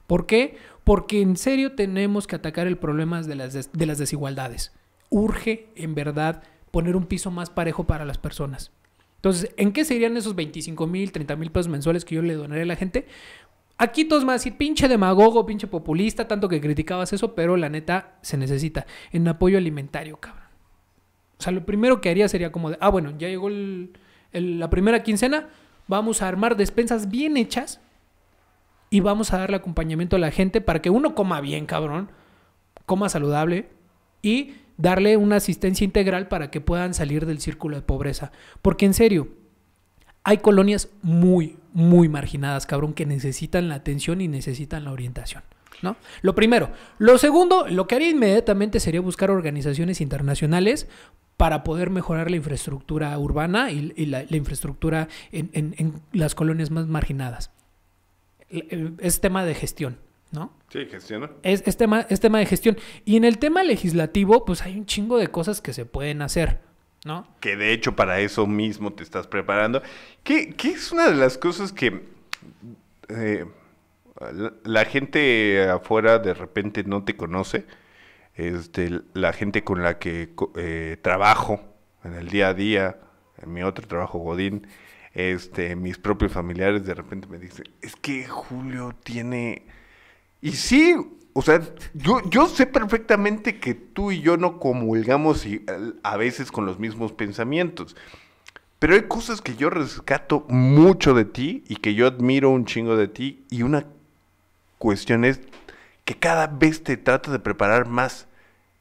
[0.07, 0.57] ¿Por qué?
[0.83, 4.71] Porque en serio tenemos que atacar el problema de las, des- de las desigualdades.
[5.09, 8.71] Urge, en verdad, poner un piso más parejo para las personas.
[9.17, 12.61] Entonces, ¿en qué serían esos 25 mil, 30 mil pesos mensuales que yo le donaré
[12.61, 13.05] a la gente?
[13.77, 18.17] Aquí todos a decir, pinche demagogo, pinche populista, tanto que criticabas eso, pero la neta
[18.21, 20.45] se necesita en apoyo alimentario, cabrón.
[21.39, 23.91] O sea, lo primero que haría sería como de, ah, bueno, ya llegó el-
[24.33, 25.49] la primera quincena,
[25.87, 27.79] vamos a armar despensas bien hechas
[28.89, 32.09] y vamos a darle acompañamiento a la gente para que uno coma bien, cabrón,
[32.85, 33.69] coma saludable
[34.21, 38.31] y darle una asistencia integral para que puedan salir del círculo de pobreza.
[38.61, 39.27] Porque en serio,
[40.23, 45.43] hay colonias muy, muy marginadas, cabrón, que necesitan la atención y necesitan la orientación.
[45.83, 45.95] ¿No?
[46.23, 46.71] Lo primero.
[46.97, 50.87] Lo segundo, lo que haría inmediatamente sería buscar organizaciones internacionales
[51.37, 57.51] para poder mejorar la infraestructura urbana y, la, infraestructura en las colonias más marginadas.
[58.49, 59.97] Es tema de gestión,
[60.31, 60.53] ¿no?
[60.69, 61.29] Sí, gestiona.
[61.43, 62.77] Es, es tema, es tema de gestión.
[63.05, 66.59] Y en el tema legislativo, pues hay un chingo de cosas que se pueden hacer,
[67.05, 67.27] ¿no?
[67.39, 69.81] Que de hecho para eso mismo te estás preparando.
[70.23, 72.03] ¿Qué, qué es una de las cosas que
[73.09, 73.45] eh,
[74.19, 77.65] la, la gente afuera de repente no te conoce?
[78.37, 81.59] Este, la gente con la que eh, trabajo
[82.03, 82.97] en el día a día,
[83.41, 84.67] en mi otro trabajo Godín,
[85.17, 89.63] este, mis propios familiares de repente me dicen, es que Julio tiene...
[90.41, 90.95] Y sí,
[91.33, 91.59] o sea,
[91.95, 96.67] yo, yo sé perfectamente que tú y yo no comulgamos y, eh, a veces con
[96.67, 97.95] los mismos pensamientos.
[98.77, 102.95] Pero hay cosas que yo rescato mucho de ti y que yo admiro un chingo
[102.95, 103.43] de ti.
[103.49, 103.85] Y una
[104.77, 105.41] cuestión es
[106.05, 108.27] que cada vez te tratas de preparar más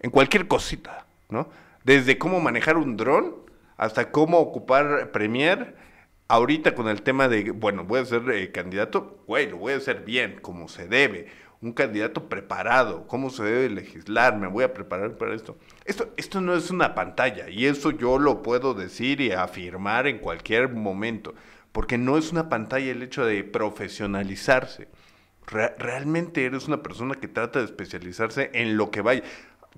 [0.01, 1.49] en cualquier cosita, ¿no?
[1.83, 3.37] Desde cómo manejar un dron
[3.79, 5.75] hasta cómo ocupar Premiere.
[6.29, 9.77] Ahorita con el tema de, bueno, voy a ser eh, candidato, güey, lo voy a
[9.77, 11.29] hacer bien, como se debe.
[11.61, 15.57] Un candidato preparado, cómo se debe legislar, me voy a preparar para esto.
[15.85, 20.19] Esto, esto no es una pantalla y eso yo lo puedo decir y afirmar en
[20.19, 21.35] cualquier momento,
[21.73, 24.89] porque no es una pantalla el hecho de profesionalizarse.
[25.47, 29.23] Re- realmente eres una persona que trata de especializarse en lo que vaya.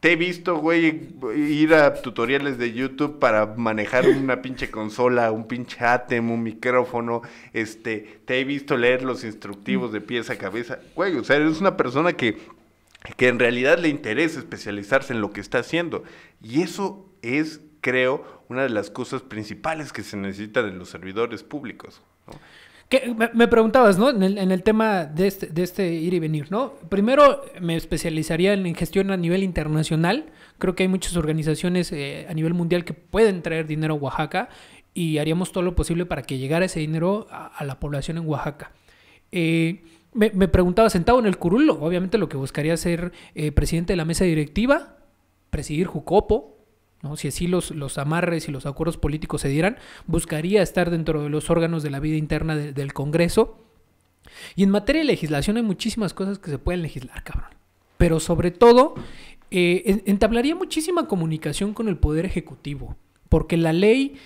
[0.00, 5.48] Te he visto, güey, ir a tutoriales de YouTube para manejar una pinche consola, un
[5.48, 7.22] pinche ATEM, un micrófono.
[7.52, 10.78] Este, te he visto leer los instructivos de pies a cabeza.
[10.94, 12.38] Güey, o sea, eres una persona que,
[13.16, 16.04] que en realidad le interesa especializarse en lo que está haciendo.
[16.42, 21.42] Y eso es, creo, una de las cosas principales que se necesita de los servidores
[21.42, 22.02] públicos.
[22.26, 22.34] ¿no?
[22.88, 24.08] Que me, preguntabas, ¿no?
[24.08, 26.72] En el, en el tema de este, de este ir y venir, ¿no?
[26.88, 30.26] Primero me especializaría en gestión a nivel internacional.
[30.56, 34.48] Creo que hay muchas organizaciones eh, a nivel mundial que pueden traer dinero a Oaxaca
[34.94, 38.72] y haríamos todo lo posible para que llegara ese dinero a, la población en Oaxaca.
[39.32, 39.82] Eh,
[40.14, 43.98] me, me preguntaba, sentado en el curul, obviamente lo que buscaría ser eh, presidente de
[43.98, 44.96] la mesa directiva,
[45.50, 46.57] presidir Jucopo,
[47.16, 51.28] Si así los, los amarres y los acuerdos políticos se dieran, buscaría estar dentro de
[51.30, 53.64] los órganos de la vida interna de- del Congreso.
[54.56, 57.50] Y en materia de legislación hay muchísimas cosas que se pueden legislar, cabrón.
[57.98, 58.94] Pero sobre todo,
[59.50, 62.96] eh, en- entablaría muchísima comunicación con el Poder Ejecutivo.
[63.28, 64.16] Porque la ley,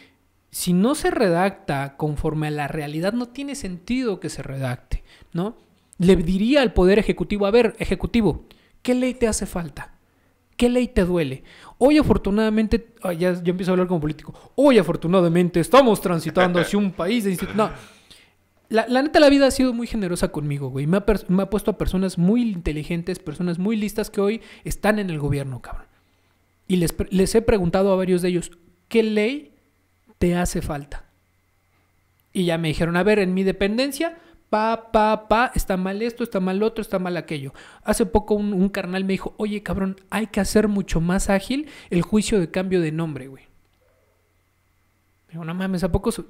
[0.51, 5.57] si no se redacta conforme a la realidad, no tiene sentido que se redacte, ¿no?
[5.99, 8.45] Le diría al Poder Ejecutivo, a ver, Ejecutivo,
[8.83, 9.92] ¿qué ley te hace falta?
[10.57, 11.43] ¿Qué ley te duele?
[11.79, 16.79] Hoy afortunadamente, ah, ya yo empiezo a hablar como político, hoy afortunadamente estamos transitando hacia
[16.79, 17.71] un país de institu- No,
[18.69, 20.87] La, la neta, la vida ha sido muy generosa conmigo, güey.
[20.87, 24.99] Me ha, me ha puesto a personas muy inteligentes, personas muy listas que hoy están
[24.99, 25.87] en el gobierno, cabrón.
[26.69, 28.51] Y les, les he preguntado a varios de ellos,
[28.89, 29.53] ¿qué ley
[30.19, 31.05] te hace falta?
[32.33, 34.17] Y ya me dijeron, a ver, en mi dependencia,
[34.53, 37.55] pa, pa, pa, está mal esto, está mal otro, está mal aquello.
[37.85, 41.69] Hace poco un, un carnal me dijo, oye, cabrón, hay que hacer mucho más ágil
[41.89, 43.45] el juicio de cambio de nombre, güey.
[45.31, 46.21] Digo, no mames, ¿a poco es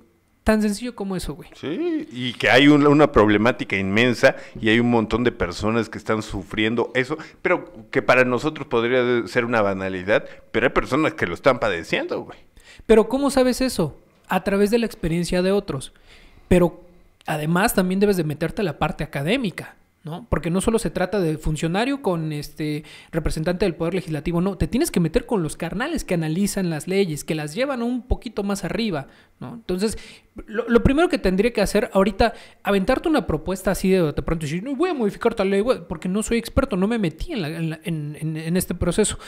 [0.45, 1.51] tan sencillo como eso, güey?
[1.55, 5.99] Sí, y que hay un- una problemática inmensa y hay un montón de personas que
[5.99, 11.27] están sufriendo eso, pero que para nosotros podría ser una banalidad, pero hay personas que
[11.27, 12.39] lo están padeciendo, güey.
[12.87, 13.99] Pero ¿cómo sabes eso?
[14.29, 15.93] A través de la experiencia de otros.
[16.47, 16.81] Pero
[17.27, 20.27] además también debes de meterte a la parte académica, ¿no?
[20.29, 22.83] Porque no solo se trata de funcionario con este
[23.13, 26.89] representante del poder legislativo, no, te tienes que meter con los carnales que analizan las
[26.89, 29.07] leyes, que las llevan un poquito más arriba,
[29.39, 29.55] ¿no?
[29.55, 29.97] Entonces,
[30.47, 32.33] lo, primero que tendría que hacer ahorita,
[32.65, 35.87] aventarte una propuesta así de de pronto decir, no voy a modificar tal ley, güey",
[35.87, 39.19] porque no soy experto, no me metí en, la- en la- en- en este proceso.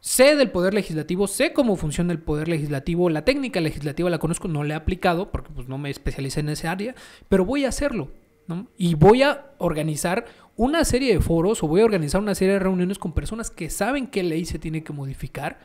[0.00, 4.46] Sé del poder legislativo, sé cómo funciona el poder legislativo, la técnica legislativa la conozco,
[4.46, 6.94] no la he aplicado porque pues, no me especialicé en ese área,
[7.28, 8.08] pero voy a hacerlo.
[8.46, 8.68] ¿no?
[8.78, 10.24] Y voy a organizar
[10.56, 13.68] una serie de foros o voy a organizar una serie de reuniones con personas que
[13.68, 15.58] saben qué ley se tiene que modificar,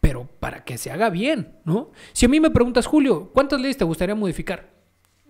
[0.00, 1.90] pero para que se haga bien, ¿no?
[2.12, 4.70] Si a mí me preguntas, Julio, ¿cuántas leyes te gustaría modificar?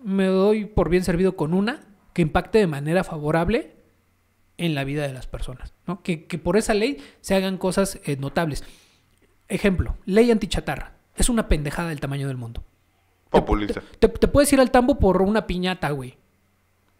[0.03, 3.80] Me doy por bien servido con una que impacte de manera favorable
[4.65, 6.01] en la vida de las personas, ¿no?
[6.03, 8.63] Que, que por esa ley se hagan cosas eh, notables.
[9.47, 10.93] Ejemplo, ley antichatarra.
[11.15, 12.63] Es una pendejada del tamaño del mundo.
[13.29, 13.81] Populista.
[13.99, 16.17] Te, te puedes ir al tambo por una piñata, güey.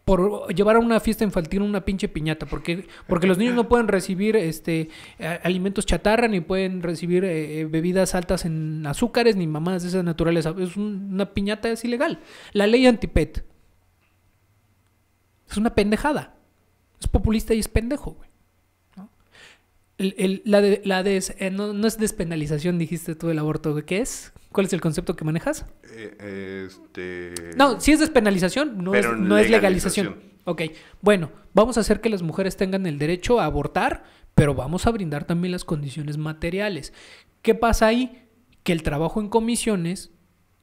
[0.04, 2.46] Por llevar a una fiesta infantil una pinche piñata.
[2.46, 4.88] Porque, porque los niños no pueden recibir este
[5.44, 10.02] alimentos chatarra, ni pueden recibir eh, eh, bebidas altas en azúcares, ni mamadas de esa
[10.02, 10.54] naturaleza.
[10.58, 12.18] Es un- una piñata, es ilegal.
[12.52, 13.44] La ley antipet.
[15.48, 16.34] Es una pendejada.
[17.02, 18.30] Es populista y es pendejo, güey.
[18.96, 19.10] ¿no?
[19.98, 23.72] El- el- la de, la eh, no, no es despenalización, dijiste tú, del aborto.
[23.72, 23.84] güey.
[23.84, 24.32] ¿Qué es?
[24.52, 25.66] ¿Cuál es el concepto que manejas?
[25.90, 27.34] Eh, este...
[27.56, 30.06] No, si es despenalización, no, es, no es legalización.
[30.06, 30.32] legalización.
[30.44, 30.62] Ok,
[31.00, 34.90] bueno, vamos a hacer que las mujeres tengan el derecho a abortar, pero vamos a
[34.90, 36.92] brindar también las condiciones materiales.
[37.42, 38.28] ¿Qué pasa ahí?
[38.62, 40.10] Que el trabajo en comisiones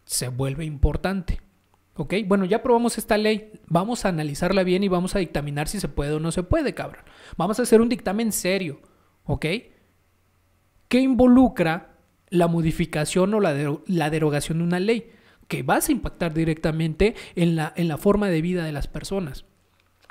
[0.05, 1.41] se vuelve importante.
[1.99, 2.13] ¿Ok?
[2.25, 5.89] Bueno, ya aprobamos esta ley, vamos a analizarla bien y vamos a dictaminar si se
[5.89, 7.03] puede o no se puede, cabrón.
[7.37, 8.79] Vamos a hacer un dictamen serio,
[9.25, 9.45] ¿ok?
[10.89, 11.95] que involucra
[12.29, 15.11] la modificación o la, la derogación de una ley
[15.47, 19.45] que vas a impactar directamente en la, en la forma de vida de las personas.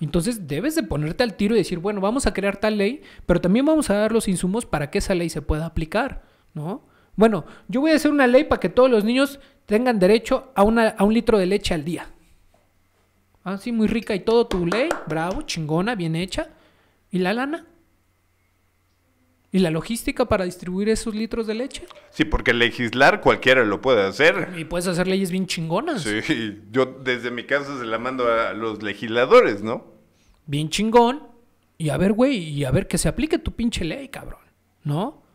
[0.00, 3.40] Entonces debes de ponerte al tiro y decir, bueno, vamos a crear tal ley, pero
[3.40, 6.22] también vamos a dar los insumos para que esa ley se pueda aplicar,
[6.54, 6.87] ¿no?
[7.18, 10.62] Bueno, yo voy a hacer una ley para que todos los niños tengan derecho a,
[10.62, 12.06] una, a un litro de leche al día.
[13.42, 16.48] Ah, sí, muy rica y todo tu ley, bravo, chingona, bien hecha.
[17.10, 17.66] ¿Y la lana?
[19.50, 21.86] ¿Y la logística para distribuir esos litros de leche?
[22.10, 24.50] Sí, porque legislar cualquiera lo puede hacer.
[24.56, 26.02] Y puedes hacer leyes bien chingonas.
[26.02, 29.86] Sí, yo desde mi casa se la mando a los legisladores, ¿no?
[30.46, 31.24] Bien chingón.
[31.78, 34.38] Y a ver, güey, y a ver que se aplique tu pinche ley, cabrón.
[34.84, 35.26] ¿No?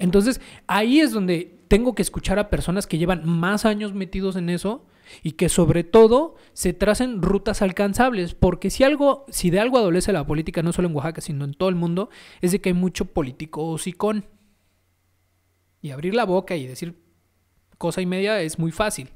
[0.00, 4.50] Entonces, ahí es donde tengo que escuchar a personas que llevan más años metidos en
[4.50, 4.86] eso
[5.22, 10.12] y que sobre todo se tracen rutas alcanzables, porque si algo, si de algo adolece
[10.12, 12.10] la política, no solo en Oaxaca, sino en todo el mundo,
[12.40, 14.24] es de que hay mucho político hocicón.
[15.82, 16.96] Y abrir la boca y decir
[17.78, 19.10] cosa y media es muy fácil.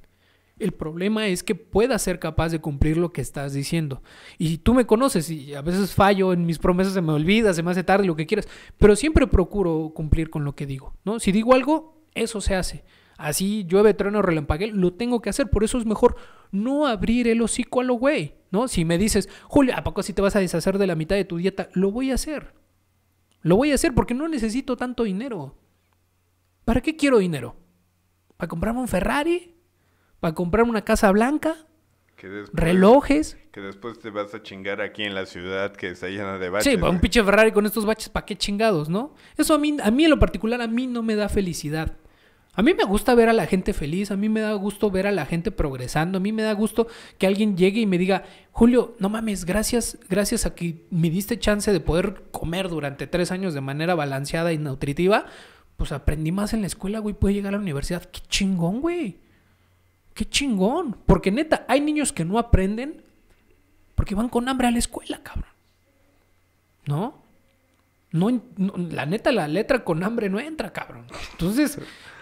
[0.58, 4.02] El problema es que puedas ser capaz de cumplir lo que estás diciendo.
[4.38, 7.62] Y tú me conoces y a veces fallo en mis promesas, se me olvida, se
[7.62, 8.48] me hace tarde, lo que quieras.
[8.78, 11.18] Pero siempre procuro cumplir con lo que digo, ¿no?
[11.18, 12.84] Si digo algo, eso se hace.
[13.16, 15.50] Así llueve, trueno, relampague, lo tengo que hacer.
[15.50, 16.16] Por eso es mejor
[16.52, 18.68] no abrir el hocico a lo güey, ¿no?
[18.68, 21.24] Si me dices, Julio, ¿a poco si te vas a deshacer de la mitad de
[21.24, 21.68] tu dieta?
[21.72, 22.54] Lo voy a hacer.
[23.42, 25.56] Lo voy a hacer porque no necesito tanto dinero.
[26.64, 27.56] ¿Para qué quiero dinero?
[28.36, 29.53] ¿Para comprarme un Ferrari?
[30.24, 31.54] ¿Para comprarme una casa blanca?
[32.16, 33.36] Que después, ¿Relojes?
[33.52, 36.72] Que después te vas a chingar aquí en la ciudad que está llena de baches.
[36.72, 39.14] Sí, para un pinche Ferrari con estos baches, ¿para qué chingados, no?
[39.36, 41.98] Eso a mí, a mí en lo particular, a mí no me da felicidad.
[42.54, 45.06] A mí me gusta ver a la gente feliz, a mí me da gusto ver
[45.06, 46.86] a la gente progresando, a mí me da gusto
[47.18, 51.38] que alguien llegue y me diga, Julio, no mames, gracias, gracias a que me diste
[51.38, 55.26] chance de poder comer durante tres años de manera balanceada y nutritiva,
[55.76, 58.02] pues aprendí más en la escuela, güey, pude llegar a la universidad.
[58.04, 59.22] Qué chingón, güey.
[60.14, 60.96] Qué chingón.
[61.06, 63.02] Porque neta, hay niños que no aprenden
[63.94, 65.50] porque van con hambre a la escuela, cabrón.
[66.86, 67.22] ¿No?
[68.10, 68.30] No,
[68.90, 71.06] la neta, la letra con hambre no entra, cabrón.
[71.32, 71.78] Entonces,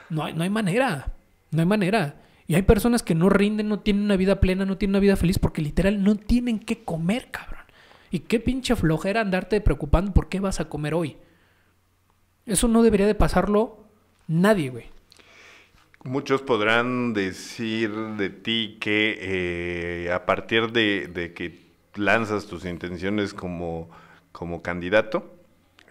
[0.08, 1.12] no hay, no hay manera.
[1.50, 2.16] No hay manera.
[2.46, 5.16] Y hay personas que no rinden, no tienen una vida plena, no tienen una vida
[5.16, 7.64] feliz porque literal no tienen que comer, cabrón.
[8.10, 11.16] Y qué pinche flojera andarte preocupando por qué vas a comer hoy.
[12.46, 13.86] Eso no debería de pasarlo
[14.26, 14.86] nadie, güey.
[16.04, 21.60] Muchos podrán decir de ti que eh, a partir de, de, que
[21.94, 23.88] lanzas tus intenciones como,
[24.32, 25.32] como candidato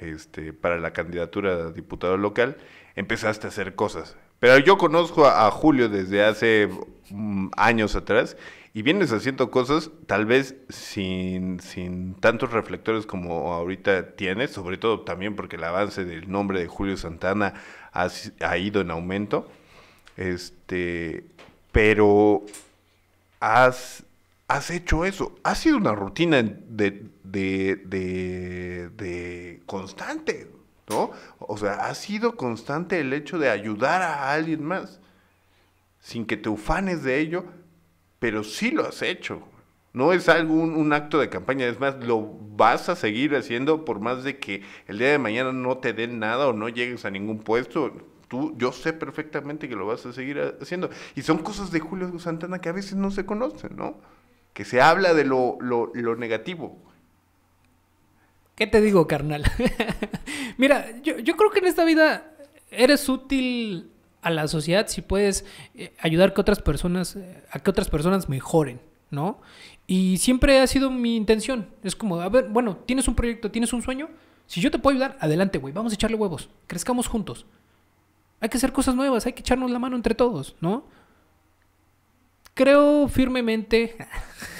[0.01, 2.57] este, para la candidatura a diputado local,
[2.95, 4.18] empezaste a hacer cosas.
[4.39, 6.68] Pero yo conozco a, Julio desde hace
[7.12, 8.36] mm, años atrás
[8.74, 15.01] y vienes haciendo cosas tal vez sin, sin tantos reflectores como ahorita tienes, sobre todo
[15.01, 17.53] también porque el avance del nombre de Julio Santana
[17.93, 19.47] ha ido en aumento.
[20.18, 21.26] Este,
[21.72, 22.43] pero
[23.39, 24.03] has,
[24.47, 25.36] has hecho eso.
[25.43, 27.76] Ha sido una rutina de, de,
[28.95, 30.49] de, constante,
[30.89, 31.12] ¿no?
[31.39, 34.99] O sea, ha sido constante el hecho de ayudar a alguien más,
[35.99, 37.45] sin que te ufanes de ello,
[38.20, 39.41] pero sí lo has hecho.
[39.93, 42.22] No es algún un acto de campaña, es más, lo
[42.55, 46.20] vas a seguir haciendo por más de que el día de mañana no te den
[46.20, 47.91] nada o no llegues a ningún puesto.
[48.32, 50.89] Tú, yo sé perfectamente que lo vas a seguir haciendo.
[51.17, 53.97] Y son cosas de Julio Santana que a veces no se conocen, ¿no?
[54.53, 56.77] Que se habla de lo, lo, lo negativo.
[58.55, 59.43] ¿Qué te digo, carnal?
[60.57, 62.32] Mira, yo, yo creo que en esta vida
[62.69, 65.43] eres útil a la sociedad si puedes
[65.75, 68.79] eh, ayudar que otras personas, eh, a que otras personas mejoren,
[69.09, 69.41] ¿no?
[69.88, 71.67] Y siempre ha sido mi intención.
[71.84, 74.07] Es como, a ver, bueno, tienes un proyecto, tienes un sueño.
[74.47, 76.49] Si yo te puedo ayudar, adelante, güey, vamos a echarle huevos.
[76.67, 77.45] Crezcamos juntos.
[78.41, 80.83] Hay que hacer cosas nuevas, hay que echarnos la mano entre todos, ¿no?
[82.53, 83.95] Creo firmemente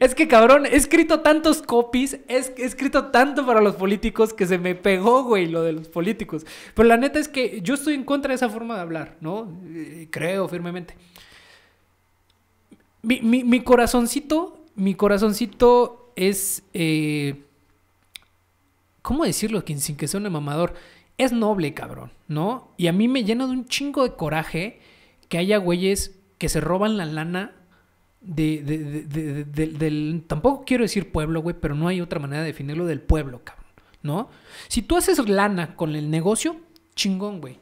[0.00, 4.58] Es que cabrón, he escrito tantos copies, he escrito tanto para los políticos que se
[4.58, 6.44] me pegó, güey, lo de los políticos.
[6.74, 9.52] Pero la neta es que yo estoy en contra de esa forma de hablar, ¿no?
[9.66, 10.96] Eh, creo firmemente.
[13.02, 16.62] Mi, mi, mi corazoncito, mi corazoncito es...
[16.74, 17.44] Eh,
[19.02, 20.74] ¿Cómo decirlo sin que sea un mamador?
[21.20, 22.72] Es noble, cabrón, ¿no?
[22.78, 24.80] Y a mí me llena de un chingo de coraje
[25.28, 27.52] que haya güeyes que se roban la lana
[28.22, 29.04] de, de,
[29.44, 30.24] de, del...
[30.26, 33.66] Tampoco quiero decir pueblo, güey, pero no hay otra manera de definirlo del pueblo, cabrón,
[34.02, 34.30] ¿no?
[34.68, 36.56] Si tú haces lana con el negocio,
[36.96, 37.58] chingón, güey.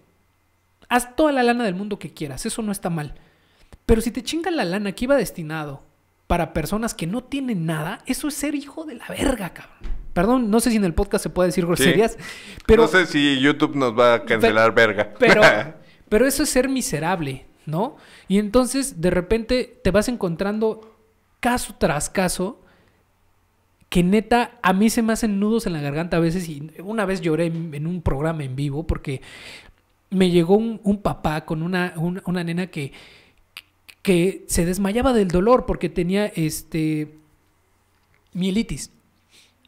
[0.88, 3.16] Haz toda la lana del mundo que quieras, eso no está mal.
[3.86, 5.82] Pero si te chingan la lana que iba destinado
[6.28, 9.97] para personas que no tienen nada, eso es ser hijo de la verga, cabrón.
[10.18, 12.18] Perdón, no sé si en el podcast se puede decir groserías,
[12.66, 12.82] pero...
[12.82, 15.14] No sé si YouTube nos va a cancelar verga.
[15.16, 15.42] Pero,
[16.08, 17.94] pero eso es ser miserable, ¿no?
[18.26, 20.98] Y entonces de repente te vas encontrando
[21.38, 22.60] caso tras caso
[23.88, 27.04] que neta a mí se me hacen nudos en la garganta a veces y una
[27.04, 29.22] vez lloré en, un programa en vivo porque
[30.10, 32.90] me llegó un, papá con una, una, nena que,
[34.02, 37.14] que se desmayaba del dolor porque tenía este
[38.32, 38.90] mielitis,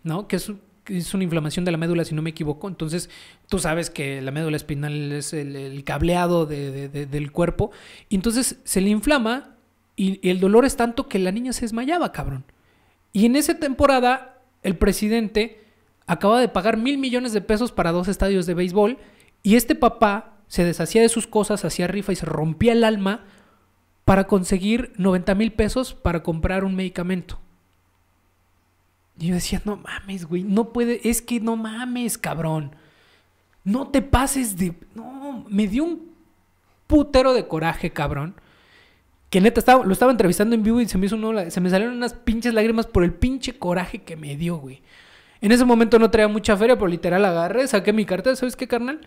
[0.02, 0.28] ¿no?
[0.28, 0.52] Que es
[0.90, 2.68] es una inflamación de la médula, si no me equivoco.
[2.68, 3.10] Entonces,
[3.48, 7.70] tú sabes que la médula espinal es el, cableado del cuerpo.
[8.08, 9.56] Y entonces se le inflama
[9.96, 12.44] y, el dolor es tanto que la niña se desmayaba, cabrón.
[13.12, 15.64] Y en esa temporada, el presidente
[16.06, 18.98] acaba de pagar mil millones de pesos para dos estadios de béisbol.
[19.42, 23.24] Y este papá se deshacía de sus cosas, hacía rifa y se rompía el alma
[24.04, 27.38] para conseguir 90 mil pesos para comprar un medicamento.
[29.20, 32.74] Y yo decía, no mames, güey, no puede, es que no mames, cabrón.
[33.64, 34.74] No te pases de...
[34.94, 36.10] No, me dio un
[36.86, 38.34] putero de coraje, cabrón.
[39.28, 41.16] Que neta, estaba, lo estaba entrevistando en vivo y se me hizo
[41.50, 44.82] se me salieron unas pinches lágrimas por el pinche coraje que me dio, güey.
[45.42, 48.66] En ese momento no traía mucha feria, pero literal agarré, saqué mi carta, ¿sabes qué,
[48.66, 49.06] carnal?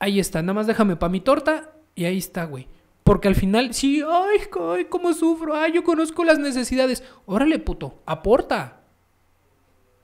[0.00, 2.66] Ahí está, nada más déjame para mi torta y ahí está, güey.
[3.04, 4.40] Porque al final, sí, ay,
[4.74, 7.04] ay, cómo sufro, ay, yo conozco las necesidades.
[7.26, 8.77] Órale, puto, aporta.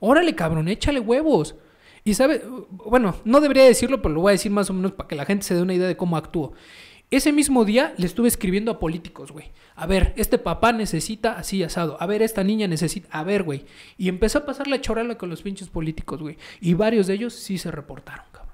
[0.05, 1.55] Órale, cabrón, échale huevos.
[2.03, 5.07] Y sabe, bueno, no debería decirlo, pero lo voy a decir más o menos para
[5.07, 6.53] que la gente se dé una idea de cómo actúo.
[7.09, 9.51] Ese mismo día le estuve escribiendo a políticos, güey.
[9.75, 11.97] A ver, este papá necesita así asado.
[11.99, 13.07] A ver, esta niña necesita.
[13.09, 13.65] A ver, güey.
[13.97, 16.37] Y empezó a pasar la chorala con los pinches políticos, güey.
[16.61, 18.53] Y varios de ellos sí se reportaron, cabrón.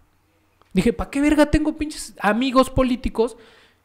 [0.72, 3.36] Dije, ¿para qué verga tengo pinches amigos políticos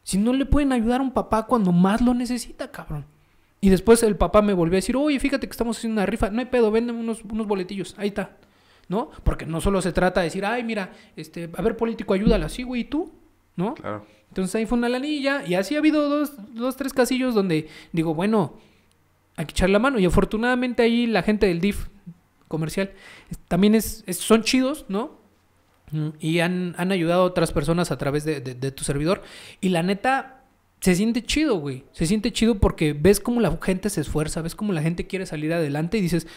[0.03, 3.05] si no le pueden ayudar a un papá cuando más lo necesita, cabrón?
[3.59, 6.29] Y después el papá me volvió a decir, oye, fíjate que estamos haciendo una rifa,
[6.29, 8.37] no hay pedo, venden unos, unos boletillos, ahí está.
[8.89, 9.11] ¿No?
[9.23, 12.63] Porque no solo se trata de decir, ay, mira, este, a ver, político, ayúdala, sí,
[12.63, 13.11] güey, ¿y tú?
[13.57, 13.73] ¿No?
[13.73, 14.05] Claro.
[14.29, 18.13] Entonces ahí fue una lanilla y así ha habido dos, dos, tres casillos donde digo,
[18.13, 18.53] bueno,
[19.35, 19.99] hay que echar la mano.
[19.99, 21.87] Y afortunadamente ahí la gente del DIF
[22.47, 22.91] comercial
[23.47, 25.17] también es, son chidos, ¿no?
[26.19, 29.21] Y han, han, ayudado a otras personas a través de, de, de tu servidor.
[29.61, 30.36] Y la neta,
[30.79, 31.83] se siente chido, güey.
[31.91, 35.25] Se siente chido porque ves cómo la gente se esfuerza, ves cómo la gente quiere
[35.25, 36.27] salir adelante y dices,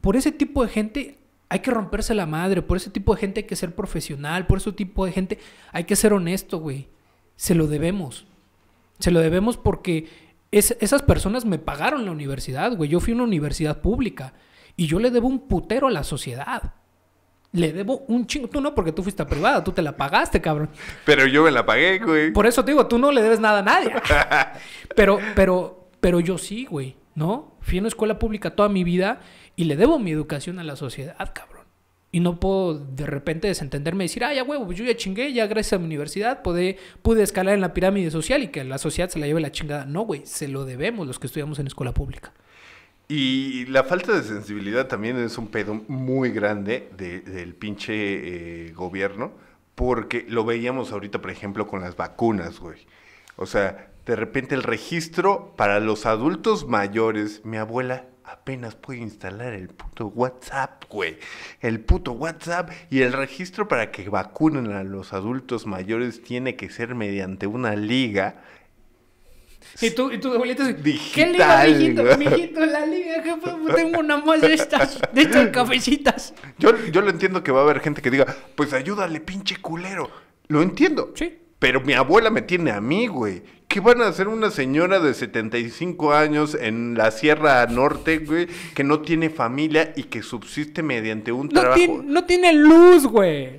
[0.00, 1.18] por ese tipo de gente
[1.48, 4.58] hay que romperse la madre, por ese tipo de gente hay que ser profesional, por
[4.58, 5.38] ese tipo de gente
[5.72, 6.88] hay que ser honesto, güey.
[7.36, 8.26] Se lo debemos.
[8.98, 10.08] Se lo debemos porque
[10.52, 12.88] esas personas me pagaron la universidad, güey.
[12.90, 14.34] Yo fui a una universidad pública
[14.76, 16.74] y yo le debo un putero a la sociedad.
[17.52, 18.48] Le debo un chingo.
[18.48, 20.70] Tú no, porque tú fuiste a privada, tú te la pagaste, cabrón.
[21.04, 22.32] Pero yo me la pagué, güey.
[22.32, 23.92] Por eso te digo, tú no le debes nada a nadie.
[24.96, 27.56] pero, pero, pero yo sí, güey, ¿no?
[27.60, 29.20] Fui a una escuela pública toda mi vida
[29.54, 31.66] y le debo mi educación a la sociedad, cabrón.
[32.10, 35.32] Y no puedo de repente desentenderme y decir, ah, ya huevo, pues yo ya chingué,
[35.32, 38.76] ya gracias a mi universidad pude, pude escalar en la pirámide social y que la
[38.76, 39.86] sociedad se la lleve la chingada.
[39.86, 42.34] No, güey, se lo debemos los que estudiamos en escuela pública.
[43.14, 49.32] Y la falta de sensibilidad también es un pedo muy grande del pinche eh, gobierno,
[49.74, 52.86] porque lo veíamos ahorita, por ejemplo, con las vacunas, güey.
[53.36, 59.52] O sea, de repente el registro para los adultos mayores, mi abuela apenas puede instalar
[59.52, 61.18] el puto WhatsApp, güey.
[61.60, 66.70] El puto WhatsApp y el registro para que vacunen a los adultos mayores tiene que
[66.70, 68.42] ser mediante una liga.
[69.80, 72.02] Y tú, y tu abuelita ¿qué liga, mijito?
[72.16, 73.34] Mijito, la liga, que
[73.74, 76.34] tengo una más de estas, de estas cafecitas.
[76.58, 80.10] Yo, yo lo entiendo que va a haber gente que diga, pues ayúdale, pinche culero.
[80.48, 81.12] Lo entiendo.
[81.14, 81.38] Sí.
[81.62, 83.44] Pero mi abuela me tiene a mí, güey.
[83.68, 88.82] ¿Qué van a hacer una señora de 75 años en la Sierra Norte, güey, que
[88.82, 92.02] no tiene familia y que subsiste mediante un trabajo?
[92.04, 93.58] no tiene luz, güey.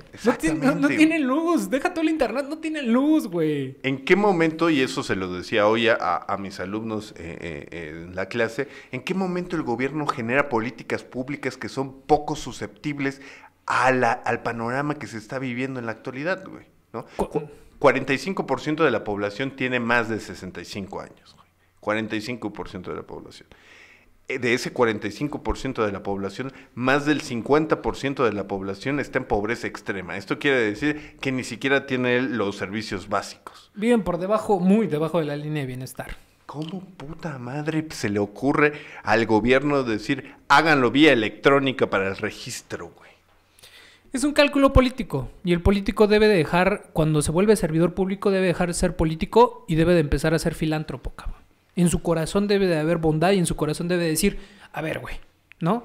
[0.60, 1.70] No, no, tiene luz.
[1.70, 3.78] Deja todo el internet, no tiene luz, güey.
[3.82, 8.14] ¿En qué momento, y eso se lo decía hoy a, mis alumnos eh, eh, en
[8.14, 13.22] la clase, ¿en qué momento el gobierno genera políticas públicas que son poco susceptibles
[13.64, 16.66] a la, al panorama que se está viviendo en la actualidad, güey?
[16.92, 17.06] ¿no?
[17.78, 21.36] 45% de la población tiene más de 65 años.
[21.80, 23.48] 45% de la población.
[24.26, 29.26] Eh, de ese 45% de la población, más del 50% de la población está en
[29.26, 30.16] pobreza extrema.
[30.16, 33.70] Esto quiere decir que ni siquiera tiene los servicios básicos.
[33.74, 36.16] Viven por debajo, muy debajo de la línea de bienestar.
[36.46, 38.72] ¿Cómo puta madre se le ocurre
[39.02, 43.10] al gobierno decir háganlo vía electrónica para el registro, güey?
[44.14, 48.30] Es un cálculo político y el político debe de dejar, cuando se vuelve servidor público,
[48.30, 51.40] debe dejar de ser político y debe de empezar a ser filántropo, cabrón.
[51.74, 54.38] En su corazón debe de haber bondad y en su corazón debe decir,
[54.72, 55.16] a ver, güey,
[55.58, 55.82] ¿no?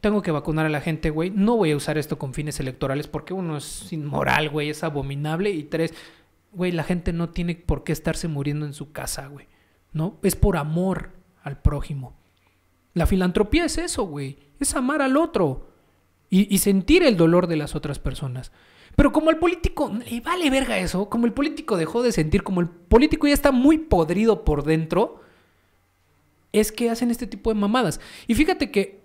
[0.00, 1.28] Tengo que vacunar a la gente, güey.
[1.28, 5.50] No voy a usar esto con fines electorales porque uno es inmoral, güey, es abominable.
[5.50, 5.92] Y tres,
[6.52, 9.48] güey, la gente no tiene por qué estarse muriendo en su casa, güey.
[9.92, 10.16] ¿No?
[10.22, 11.10] Es por amor
[11.42, 12.16] al prójimo.
[12.94, 14.38] La filantropía es eso, güey.
[14.58, 15.68] Es amar al otro
[16.30, 18.52] y, sentir el dolor de las otras personas.
[18.96, 22.60] Pero como el político le vale verga eso, como el político dejó de sentir, como
[22.60, 25.20] el político ya está muy podrido por dentro,
[26.52, 28.00] es que hacen este tipo de mamadas.
[28.26, 29.00] Y fíjate que,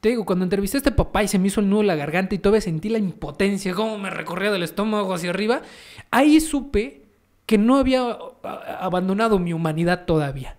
[0.00, 1.96] te digo, cuando entrevisté a este papá y se me hizo el nudo en la
[1.96, 5.62] garganta y todavía sentí la impotencia, cómo me recorría del estómago hacia arriba,
[6.10, 7.02] ahí supe
[7.46, 10.57] que no había abandonado mi humanidad todavía.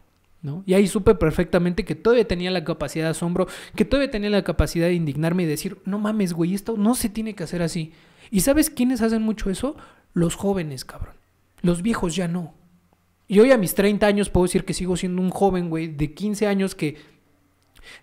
[0.65, 4.43] Y ahí supe perfectamente que todavía tenía la capacidad de asombro, que todavía tenía la
[4.43, 7.91] capacidad de indignarme y decir, no mames, güey, esto no se tiene que hacer así.
[8.31, 9.75] ¿Y sabes quiénes hacen mucho eso?
[10.13, 11.15] Los jóvenes, cabrón.
[11.61, 12.53] Los viejos ya no.
[13.27, 16.13] Y hoy a mis 30 años puedo decir que sigo siendo un joven, güey, de
[16.13, 16.97] 15 años que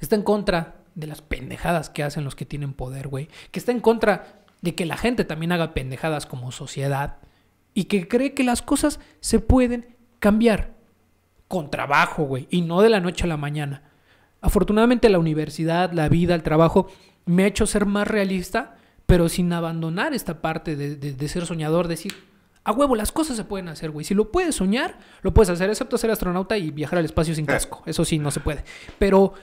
[0.01, 3.29] está en contra de las pendejadas que hacen los que tienen poder, güey.
[3.51, 7.17] Que está en contra de que la gente también haga pendejadas como sociedad.
[7.73, 10.76] Y que cree que las cosas se pueden cambiar
[11.49, 13.83] con trabajo, güey, y no de la noche a la mañana.
[14.41, 16.89] Afortunadamente la universidad, la vida, el trabajo
[17.25, 18.77] me ha hecho ser más realista,
[19.07, 22.15] pero sin abandonar esta parte de, ser soñador, decir,
[22.65, 24.05] a huevo, las cosas se pueden hacer, güey.
[24.05, 27.47] Si lo puedes soñar, lo puedes hacer, excepto ser astronauta y viajar al espacio sin
[27.47, 27.83] casco.
[27.87, 28.65] Eso sí, no se puede.
[28.99, 29.35] Pero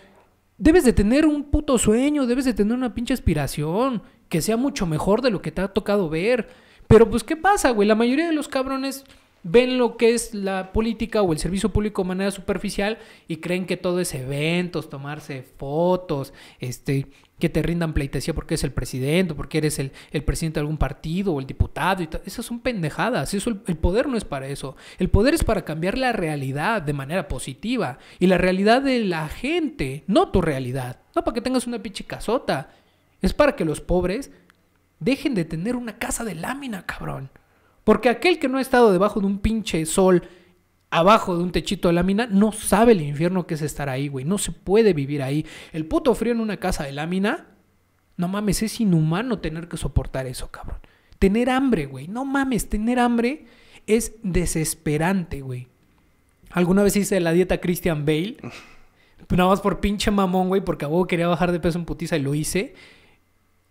[0.57, 4.85] debes de tener un puto sueño, debes de tener una pinche aspiración, que sea mucho
[4.85, 6.49] mejor de lo que te ha tocado ver.
[6.87, 7.87] Pero pues, ¿qué pasa, güey?
[7.87, 9.05] La mayoría de los cabrones
[9.43, 13.65] ven lo que es la política o el servicio público de manera superficial y creen
[13.65, 17.07] que todo es eventos, tomarse fotos, este,
[17.39, 19.91] que te rindan pleitesía porque es el presidente, porque eres el,
[20.23, 22.01] presidente de algún partido o el diputado.
[22.01, 23.33] Y Esas son pendejadas.
[23.33, 24.77] Eso, el, poder no es para eso.
[24.97, 27.97] El poder es para cambiar la realidad de manera positiva.
[28.19, 31.01] Y la realidad de la gente, no tu realidad.
[31.15, 32.71] No para que tengas una pinche casota.
[33.21, 34.31] Es para que los pobres
[34.99, 37.29] dejen de tener una casa de lámina, cabrón.
[37.83, 40.23] Porque aquel que no ha estado debajo de un pinche sol,
[40.89, 44.25] abajo de un techito de lámina, no sabe el infierno que es estar ahí, güey.
[44.25, 45.45] No se puede vivir ahí.
[45.71, 47.47] El puto frío en una casa de lámina,
[48.15, 50.79] no mames, es inhumano tener que soportar eso, cabrón.
[51.19, 52.07] Tener hambre, güey.
[52.07, 53.45] No mames, tener hambre
[53.87, 55.67] es desesperante, güey.
[56.51, 58.37] Alguna vez hice la dieta Christian Bale.
[59.29, 62.21] Nada más por pinche mamón, güey, porque a quería bajar de peso en putiza y
[62.21, 62.75] lo hice.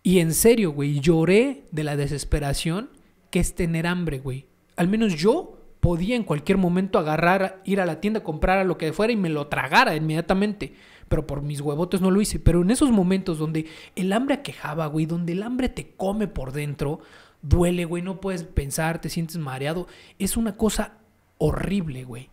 [0.03, 2.91] Y en serio, güey, lloré de la desesperación
[3.33, 4.47] que es tener hambre, güey.
[4.77, 8.79] Al menos yo podía en cualquier momento agarrar, ir a la tienda, comprar a lo
[8.79, 10.75] que fuera y me lo tragara inmediatamente.
[11.09, 12.39] Pero por mis huevotes no lo hice.
[12.39, 13.67] Pero en esos momentos donde
[13.97, 17.01] el hambre aquejaba, güey, donde el hambre te come por dentro,
[17.41, 20.99] duele, güey, no puedes pensar, te sientes mareado, es una cosa
[21.39, 22.29] horrible, güey.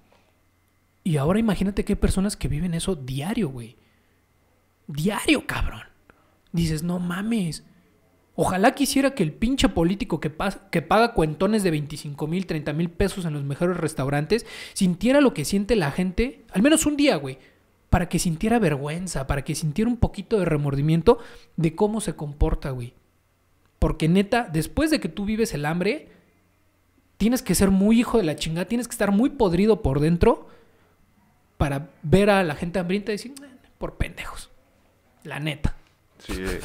[1.05, 3.77] Y ahora imagínate que hay personas que viven eso diario, güey.
[4.85, 5.83] Diario, cabrón.
[6.51, 7.63] Dices, no mames.
[8.41, 10.31] Ojalá quisiera que el pinche político que,
[10.71, 15.33] que paga cuentones de 25 mil, 30 mil pesos en los mejores restaurantes sintiera lo
[15.33, 17.37] que siente la gente, al menos un día, güey,
[17.89, 21.19] para que sintiera vergüenza, para que sintiera un poquito de remordimiento
[21.57, 22.93] de cómo se comporta, güey.
[23.77, 26.07] Porque neta, después de que tú vives el hambre,
[27.17, 30.47] tienes que ser muy hijo de la chingada, tienes que estar muy podrido por dentro
[31.57, 33.33] para ver a la gente hambrienta y decir,
[33.77, 34.49] por pendejos.
[35.25, 35.75] La neta.
[36.29, 36.59] Sí, eh,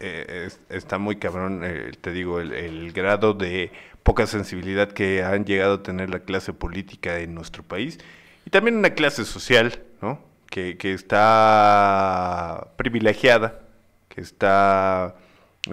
[0.00, 5.74] eh, está muy cabrón, eh, te digo, el, grado de poca sensibilidad que han llegado
[5.74, 7.98] a tener la clase política en nuestro país
[8.46, 10.20] y también una clase social, ¿no?
[10.50, 13.60] Que, que está privilegiada,
[14.08, 15.16] que está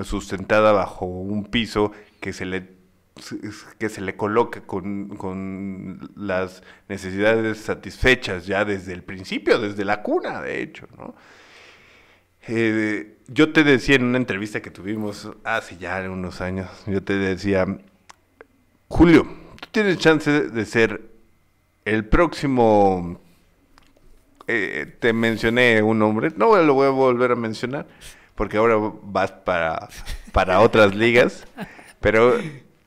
[0.04, 2.76] sustentada bajo un piso que se le
[3.80, 10.04] que se le coloca con, con, las necesidades satisfechas ya desde el principio, desde la
[10.04, 11.16] cuna, de hecho, ¿no?
[12.48, 17.14] Eh, yo te decía en una entrevista que tuvimos hace ya unos años, yo te
[17.14, 17.66] decía,
[18.88, 19.28] Julio,
[19.60, 21.10] tú tienes chance de ser
[21.86, 23.20] el próximo,
[24.48, 27.88] eh, te mencioné un nombre, no lo voy a volver a mencionar,
[28.36, 29.90] porque ahora vas para,
[30.32, 31.48] para otras ligas,
[32.00, 32.38] pero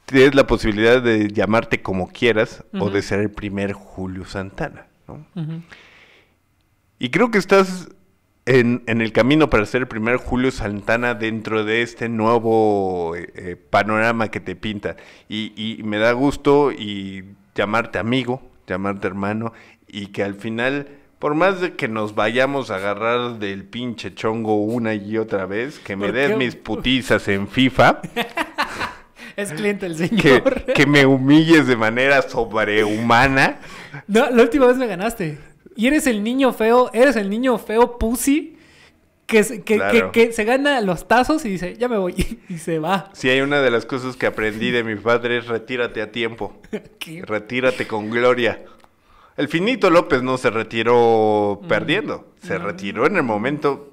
[0.04, 5.26] tienes la posibilidad de llamarte como quieras o de ser el primer Julio Santana, ¿no?
[7.00, 7.88] Y creo que estás
[8.48, 13.56] en, el camino para ser el primer Julio Santana dentro de este nuevo eh, eh,
[13.56, 14.96] panorama que te pinta.
[15.28, 17.24] Y, me da gusto y
[17.54, 19.52] llamarte amigo, llamarte hermano,
[19.86, 20.88] y que al final,
[21.18, 25.78] por más de que nos vayamos a agarrar del pinche chongo una y otra vez,
[25.78, 28.00] que me des mis putizas en FIFA.
[29.36, 30.64] es cliente el señor.
[30.64, 33.58] Que, que, me humilles de manera sobrehumana.
[34.06, 35.47] No, la última vez me ganaste.
[35.78, 38.58] Y eres el niño feo, eres el niño feo pussy
[39.26, 43.10] que, que, que, se gana los tazos y dice, ya me voy, y se va.
[43.12, 46.60] Sí, hay una de las cosas que aprendí de mi padre es retírate a tiempo.
[47.22, 48.64] Retírate con gloria.
[49.36, 51.68] El finito López no se retiró mm.
[51.68, 53.92] perdiendo, se retiró en el momento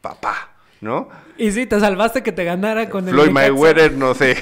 [0.00, 0.52] papá.
[0.82, 1.08] ¿no?
[1.38, 4.36] Y sí, te salvaste que te ganara con el Floyd Mayweather no sé,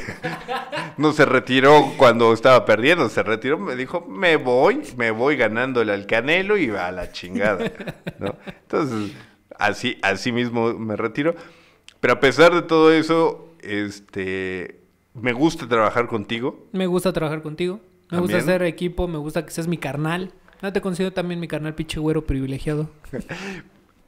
[1.00, 5.92] no se retiró cuando estaba perdiendo, se retiró, me dijo, me voy, me voy ganándole
[5.92, 7.72] al Canelo y a la chingada,
[8.18, 8.36] ¿no?
[8.46, 9.12] Entonces,
[9.58, 11.34] así, así mismo me retiro.
[12.00, 14.80] Pero a pesar de todo eso, este,
[15.14, 16.66] me gusta trabajar contigo.
[16.72, 17.80] Me gusta trabajar contigo.
[18.10, 20.32] Me gusta hacer equipo, me gusta que seas mi carnal.
[20.60, 22.90] No te considero también mi carnal pinche güero privilegiado.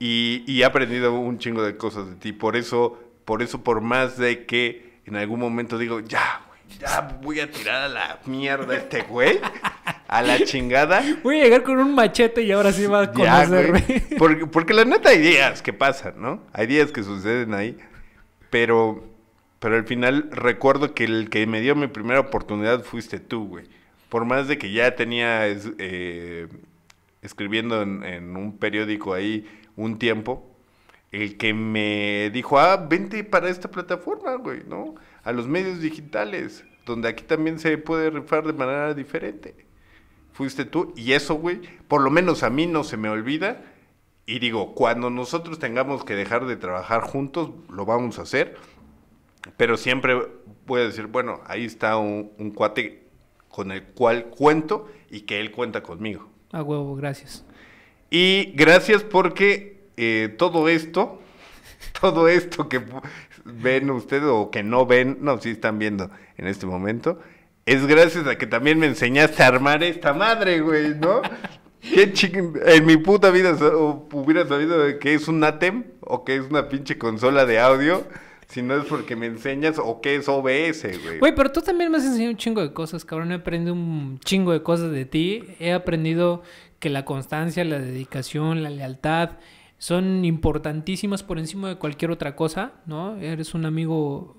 [0.04, 2.32] Y, y, he aprendido un chingo de cosas de ti.
[2.32, 6.40] Por eso, por eso, por más de que en algún momento digo, ya,
[6.78, 9.40] ya voy a tirar a la mierda este güey,
[10.08, 11.02] a la chingada.
[11.22, 13.84] Voy a llegar con un machete y ahora sí va a conocerme.
[14.18, 16.42] porque, porque la neta hay días que pasan, ¿no?
[16.52, 17.76] Hay días que suceden ahí.
[18.50, 19.04] Pero,
[19.58, 23.66] pero al final recuerdo que el que me dio mi primera oportunidad fuiste tú, güey.
[24.08, 26.48] Por más de que ya tenía eh,
[27.22, 30.52] escribiendo en, en un periódico ahí un tiempo,
[31.12, 34.94] el que me dijo, ah, vente para esta plataforma, güey, ¿no?
[35.24, 39.54] A los medios digitales, donde aquí también se puede rifar de manera diferente.
[40.32, 43.62] Fuiste tú, y eso, güey, por lo menos a mí no se me olvida.
[44.24, 48.56] Y digo, cuando nosotros tengamos que dejar de trabajar juntos, lo vamos a hacer.
[49.56, 50.16] Pero siempre
[50.66, 53.02] voy a decir, bueno, ahí está un, un cuate
[53.48, 56.28] con el cual cuento y que él cuenta conmigo.
[56.52, 57.44] A huevo, gracias.
[58.10, 61.20] Y gracias porque eh, todo esto,
[62.00, 62.82] todo esto que
[63.44, 67.18] ven ustedes o que no ven, no, sí están viendo en este momento,
[67.66, 71.22] es gracias a que también me enseñaste a armar esta madre, güey, ¿no?
[71.80, 72.12] ¿Qué
[72.66, 73.56] en mi puta vida
[74.12, 78.04] hubiera sabido que es un ATEM o que es una pinche consola de audio
[78.52, 81.18] si no es porque me enseñas o qué es OBS, güey.
[81.20, 83.32] Güey, pero tú también me has enseñado un chingo de cosas, cabrón.
[83.32, 85.44] He aprendido un chingo de cosas de ti.
[85.58, 86.42] He aprendido
[86.78, 89.38] que la constancia, la dedicación, la lealtad
[89.82, 93.16] son importantísimas por encima de cualquier otra cosa, ¿no?
[93.16, 94.36] Eres un amigo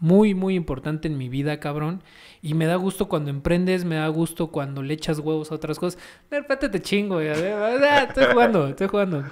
[0.00, 2.02] muy, muy importante en mi vida, cabrón.
[2.42, 5.78] Y me da gusto cuando emprendes, me da gusto cuando le echas huevos a otras
[5.78, 5.98] cosas.
[6.30, 7.20] De repente te chingo.
[7.20, 9.24] Ah, Estoy jugando, estoy jugando.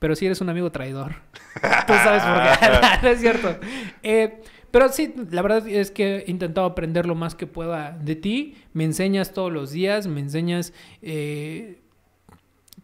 [0.00, 1.14] Pero sí eres un amigo traidor.
[1.86, 3.08] Tú sabes por qué.
[3.10, 3.56] es cierto.
[4.02, 8.16] Eh, pero sí, la verdad es que he intentado aprender lo más que pueda de
[8.16, 8.58] ti.
[8.74, 11.80] Me enseñas todos los días, me enseñas eh,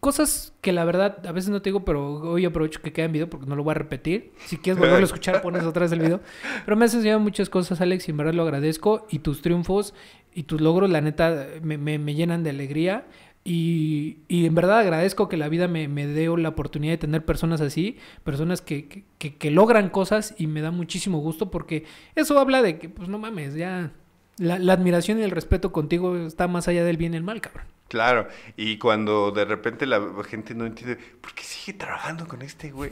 [0.01, 3.11] cosas que la verdad a veces no te digo, pero hoy aprovecho que queda en
[3.11, 4.33] video porque no lo voy a repetir.
[4.47, 6.21] Si quieres volverlo a escuchar, pones otra vez el video.
[6.65, 9.05] Pero me has enseñado muchas cosas, Alex, y en verdad lo agradezco.
[9.11, 9.93] Y tus triunfos
[10.33, 13.05] y tus logros, la neta, me, me, me llenan de alegría.
[13.43, 17.23] Y, y, en verdad agradezco que la vida me, me dé la oportunidad de tener
[17.23, 21.85] personas así, personas que, que, que, logran cosas y me da muchísimo gusto porque
[22.15, 23.93] eso habla de que, pues no mames, ya
[24.37, 27.41] la, la, admiración y el respeto contigo está más allá del bien y el mal,
[27.41, 27.65] cabrón.
[27.91, 32.71] Claro, y cuando de repente la gente no entiende, ¿por qué sigue trabajando con este
[32.71, 32.89] güey?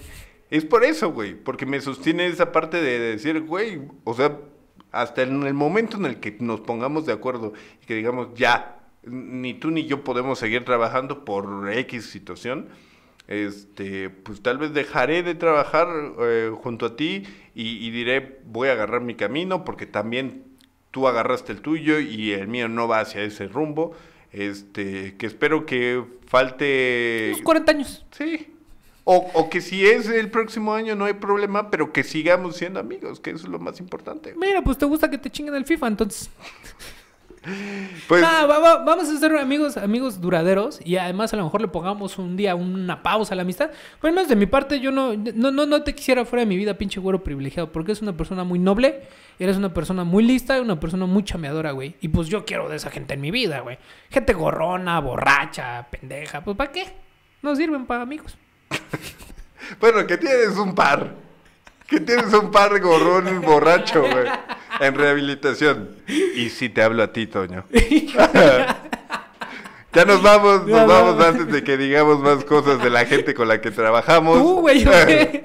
[0.49, 4.37] Es por eso, güey, porque me sostiene esa parte de decir, güey, o sea,
[4.91, 8.81] hasta en el momento en el que nos pongamos de acuerdo y que digamos, ya,
[9.03, 12.67] ni tú ni yo podemos seguir trabajando por X situación,
[13.29, 15.87] este, pues tal vez dejaré de trabajar
[16.19, 17.23] eh, junto a ti
[17.55, 20.43] y, y, diré, voy a agarrar mi camino porque también
[20.91, 23.95] tú agarraste el tuyo y el mío no va hacia ese rumbo.
[24.31, 27.31] Este, que espero que falte...
[27.33, 28.05] Unos 40 años.
[28.11, 28.53] Sí.
[29.05, 32.79] O, o, que si es el próximo año no hay problema, pero que sigamos siendo
[32.79, 34.35] amigos, que eso es lo más importante.
[34.37, 36.29] Mira, pues te gusta que te chinguen el FIFA, entonces...
[38.07, 41.61] Pues, no, va, va, vamos a ser amigos, amigos duraderos y además a lo mejor
[41.61, 43.71] le pongamos un día una pausa a la amistad.
[44.01, 46.57] Pues menos de mi parte, yo no, no, no, no te quisiera fuera de mi
[46.57, 49.03] vida, pinche güero privilegiado, porque es una persona muy noble,
[49.37, 51.95] eres una persona muy lista y una persona muy chameadora, güey.
[52.01, 53.77] Y pues yo quiero de esa gente en mi vida, güey.
[54.09, 56.87] Gente gorrona, borracha, pendeja, pues ¿para qué?
[57.41, 58.37] No sirven para amigos.
[59.79, 61.28] bueno, que tienes un par.
[61.89, 64.27] Que tienes un par gorrón borracho, güey.
[64.79, 65.89] En rehabilitación.
[66.07, 67.65] Y si te hablo a ti, Toño.
[69.93, 73.47] ya nos vamos, nos vamos antes de que digamos más cosas de la gente con
[73.47, 74.37] la que trabajamos.
[74.37, 74.85] Tú, güey.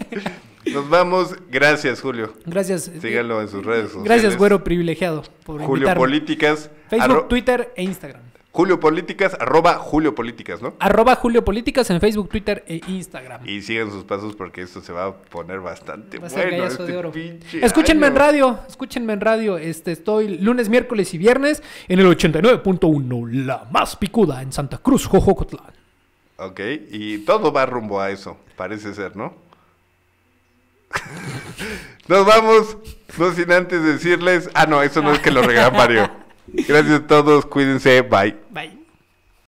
[0.73, 1.35] Nos vamos.
[1.51, 2.33] Gracias, Julio.
[2.47, 2.91] Gracias.
[3.01, 4.05] Síganlo en sus redes sociales.
[4.05, 5.23] Gracias, güero privilegiado.
[5.45, 6.01] Por Julio invitarme.
[6.01, 6.71] Políticas.
[6.89, 8.23] Facebook, Twitter e Instagram.
[8.55, 10.75] Julio Políticas, arroba Julio Políticas, ¿no?
[10.79, 13.41] Arroba Julio Políticas en Facebook, Twitter e Instagram.
[13.49, 16.65] Y sigan sus pasos porque esto se va a poner bastante va bueno.
[16.65, 17.13] Este de oro.
[17.61, 18.15] Escúchenme año.
[18.15, 19.59] en radio, escúchenme en radio.
[19.59, 25.05] Este, estoy lunes, miércoles y viernes en el 89.1, la más picuda en Santa Cruz,
[25.09, 25.73] Jojocotlán.
[26.37, 26.61] Ok,
[26.93, 29.35] y todo va rumbo a eso, parece ser, ¿no?
[32.07, 32.77] Nos vamos,
[33.19, 34.49] no sin antes decirles.
[34.55, 36.09] Ah, no, eso no es que lo regala Mario.
[36.47, 38.37] Gracias a todos, cuídense, bye.
[38.51, 38.84] Bye.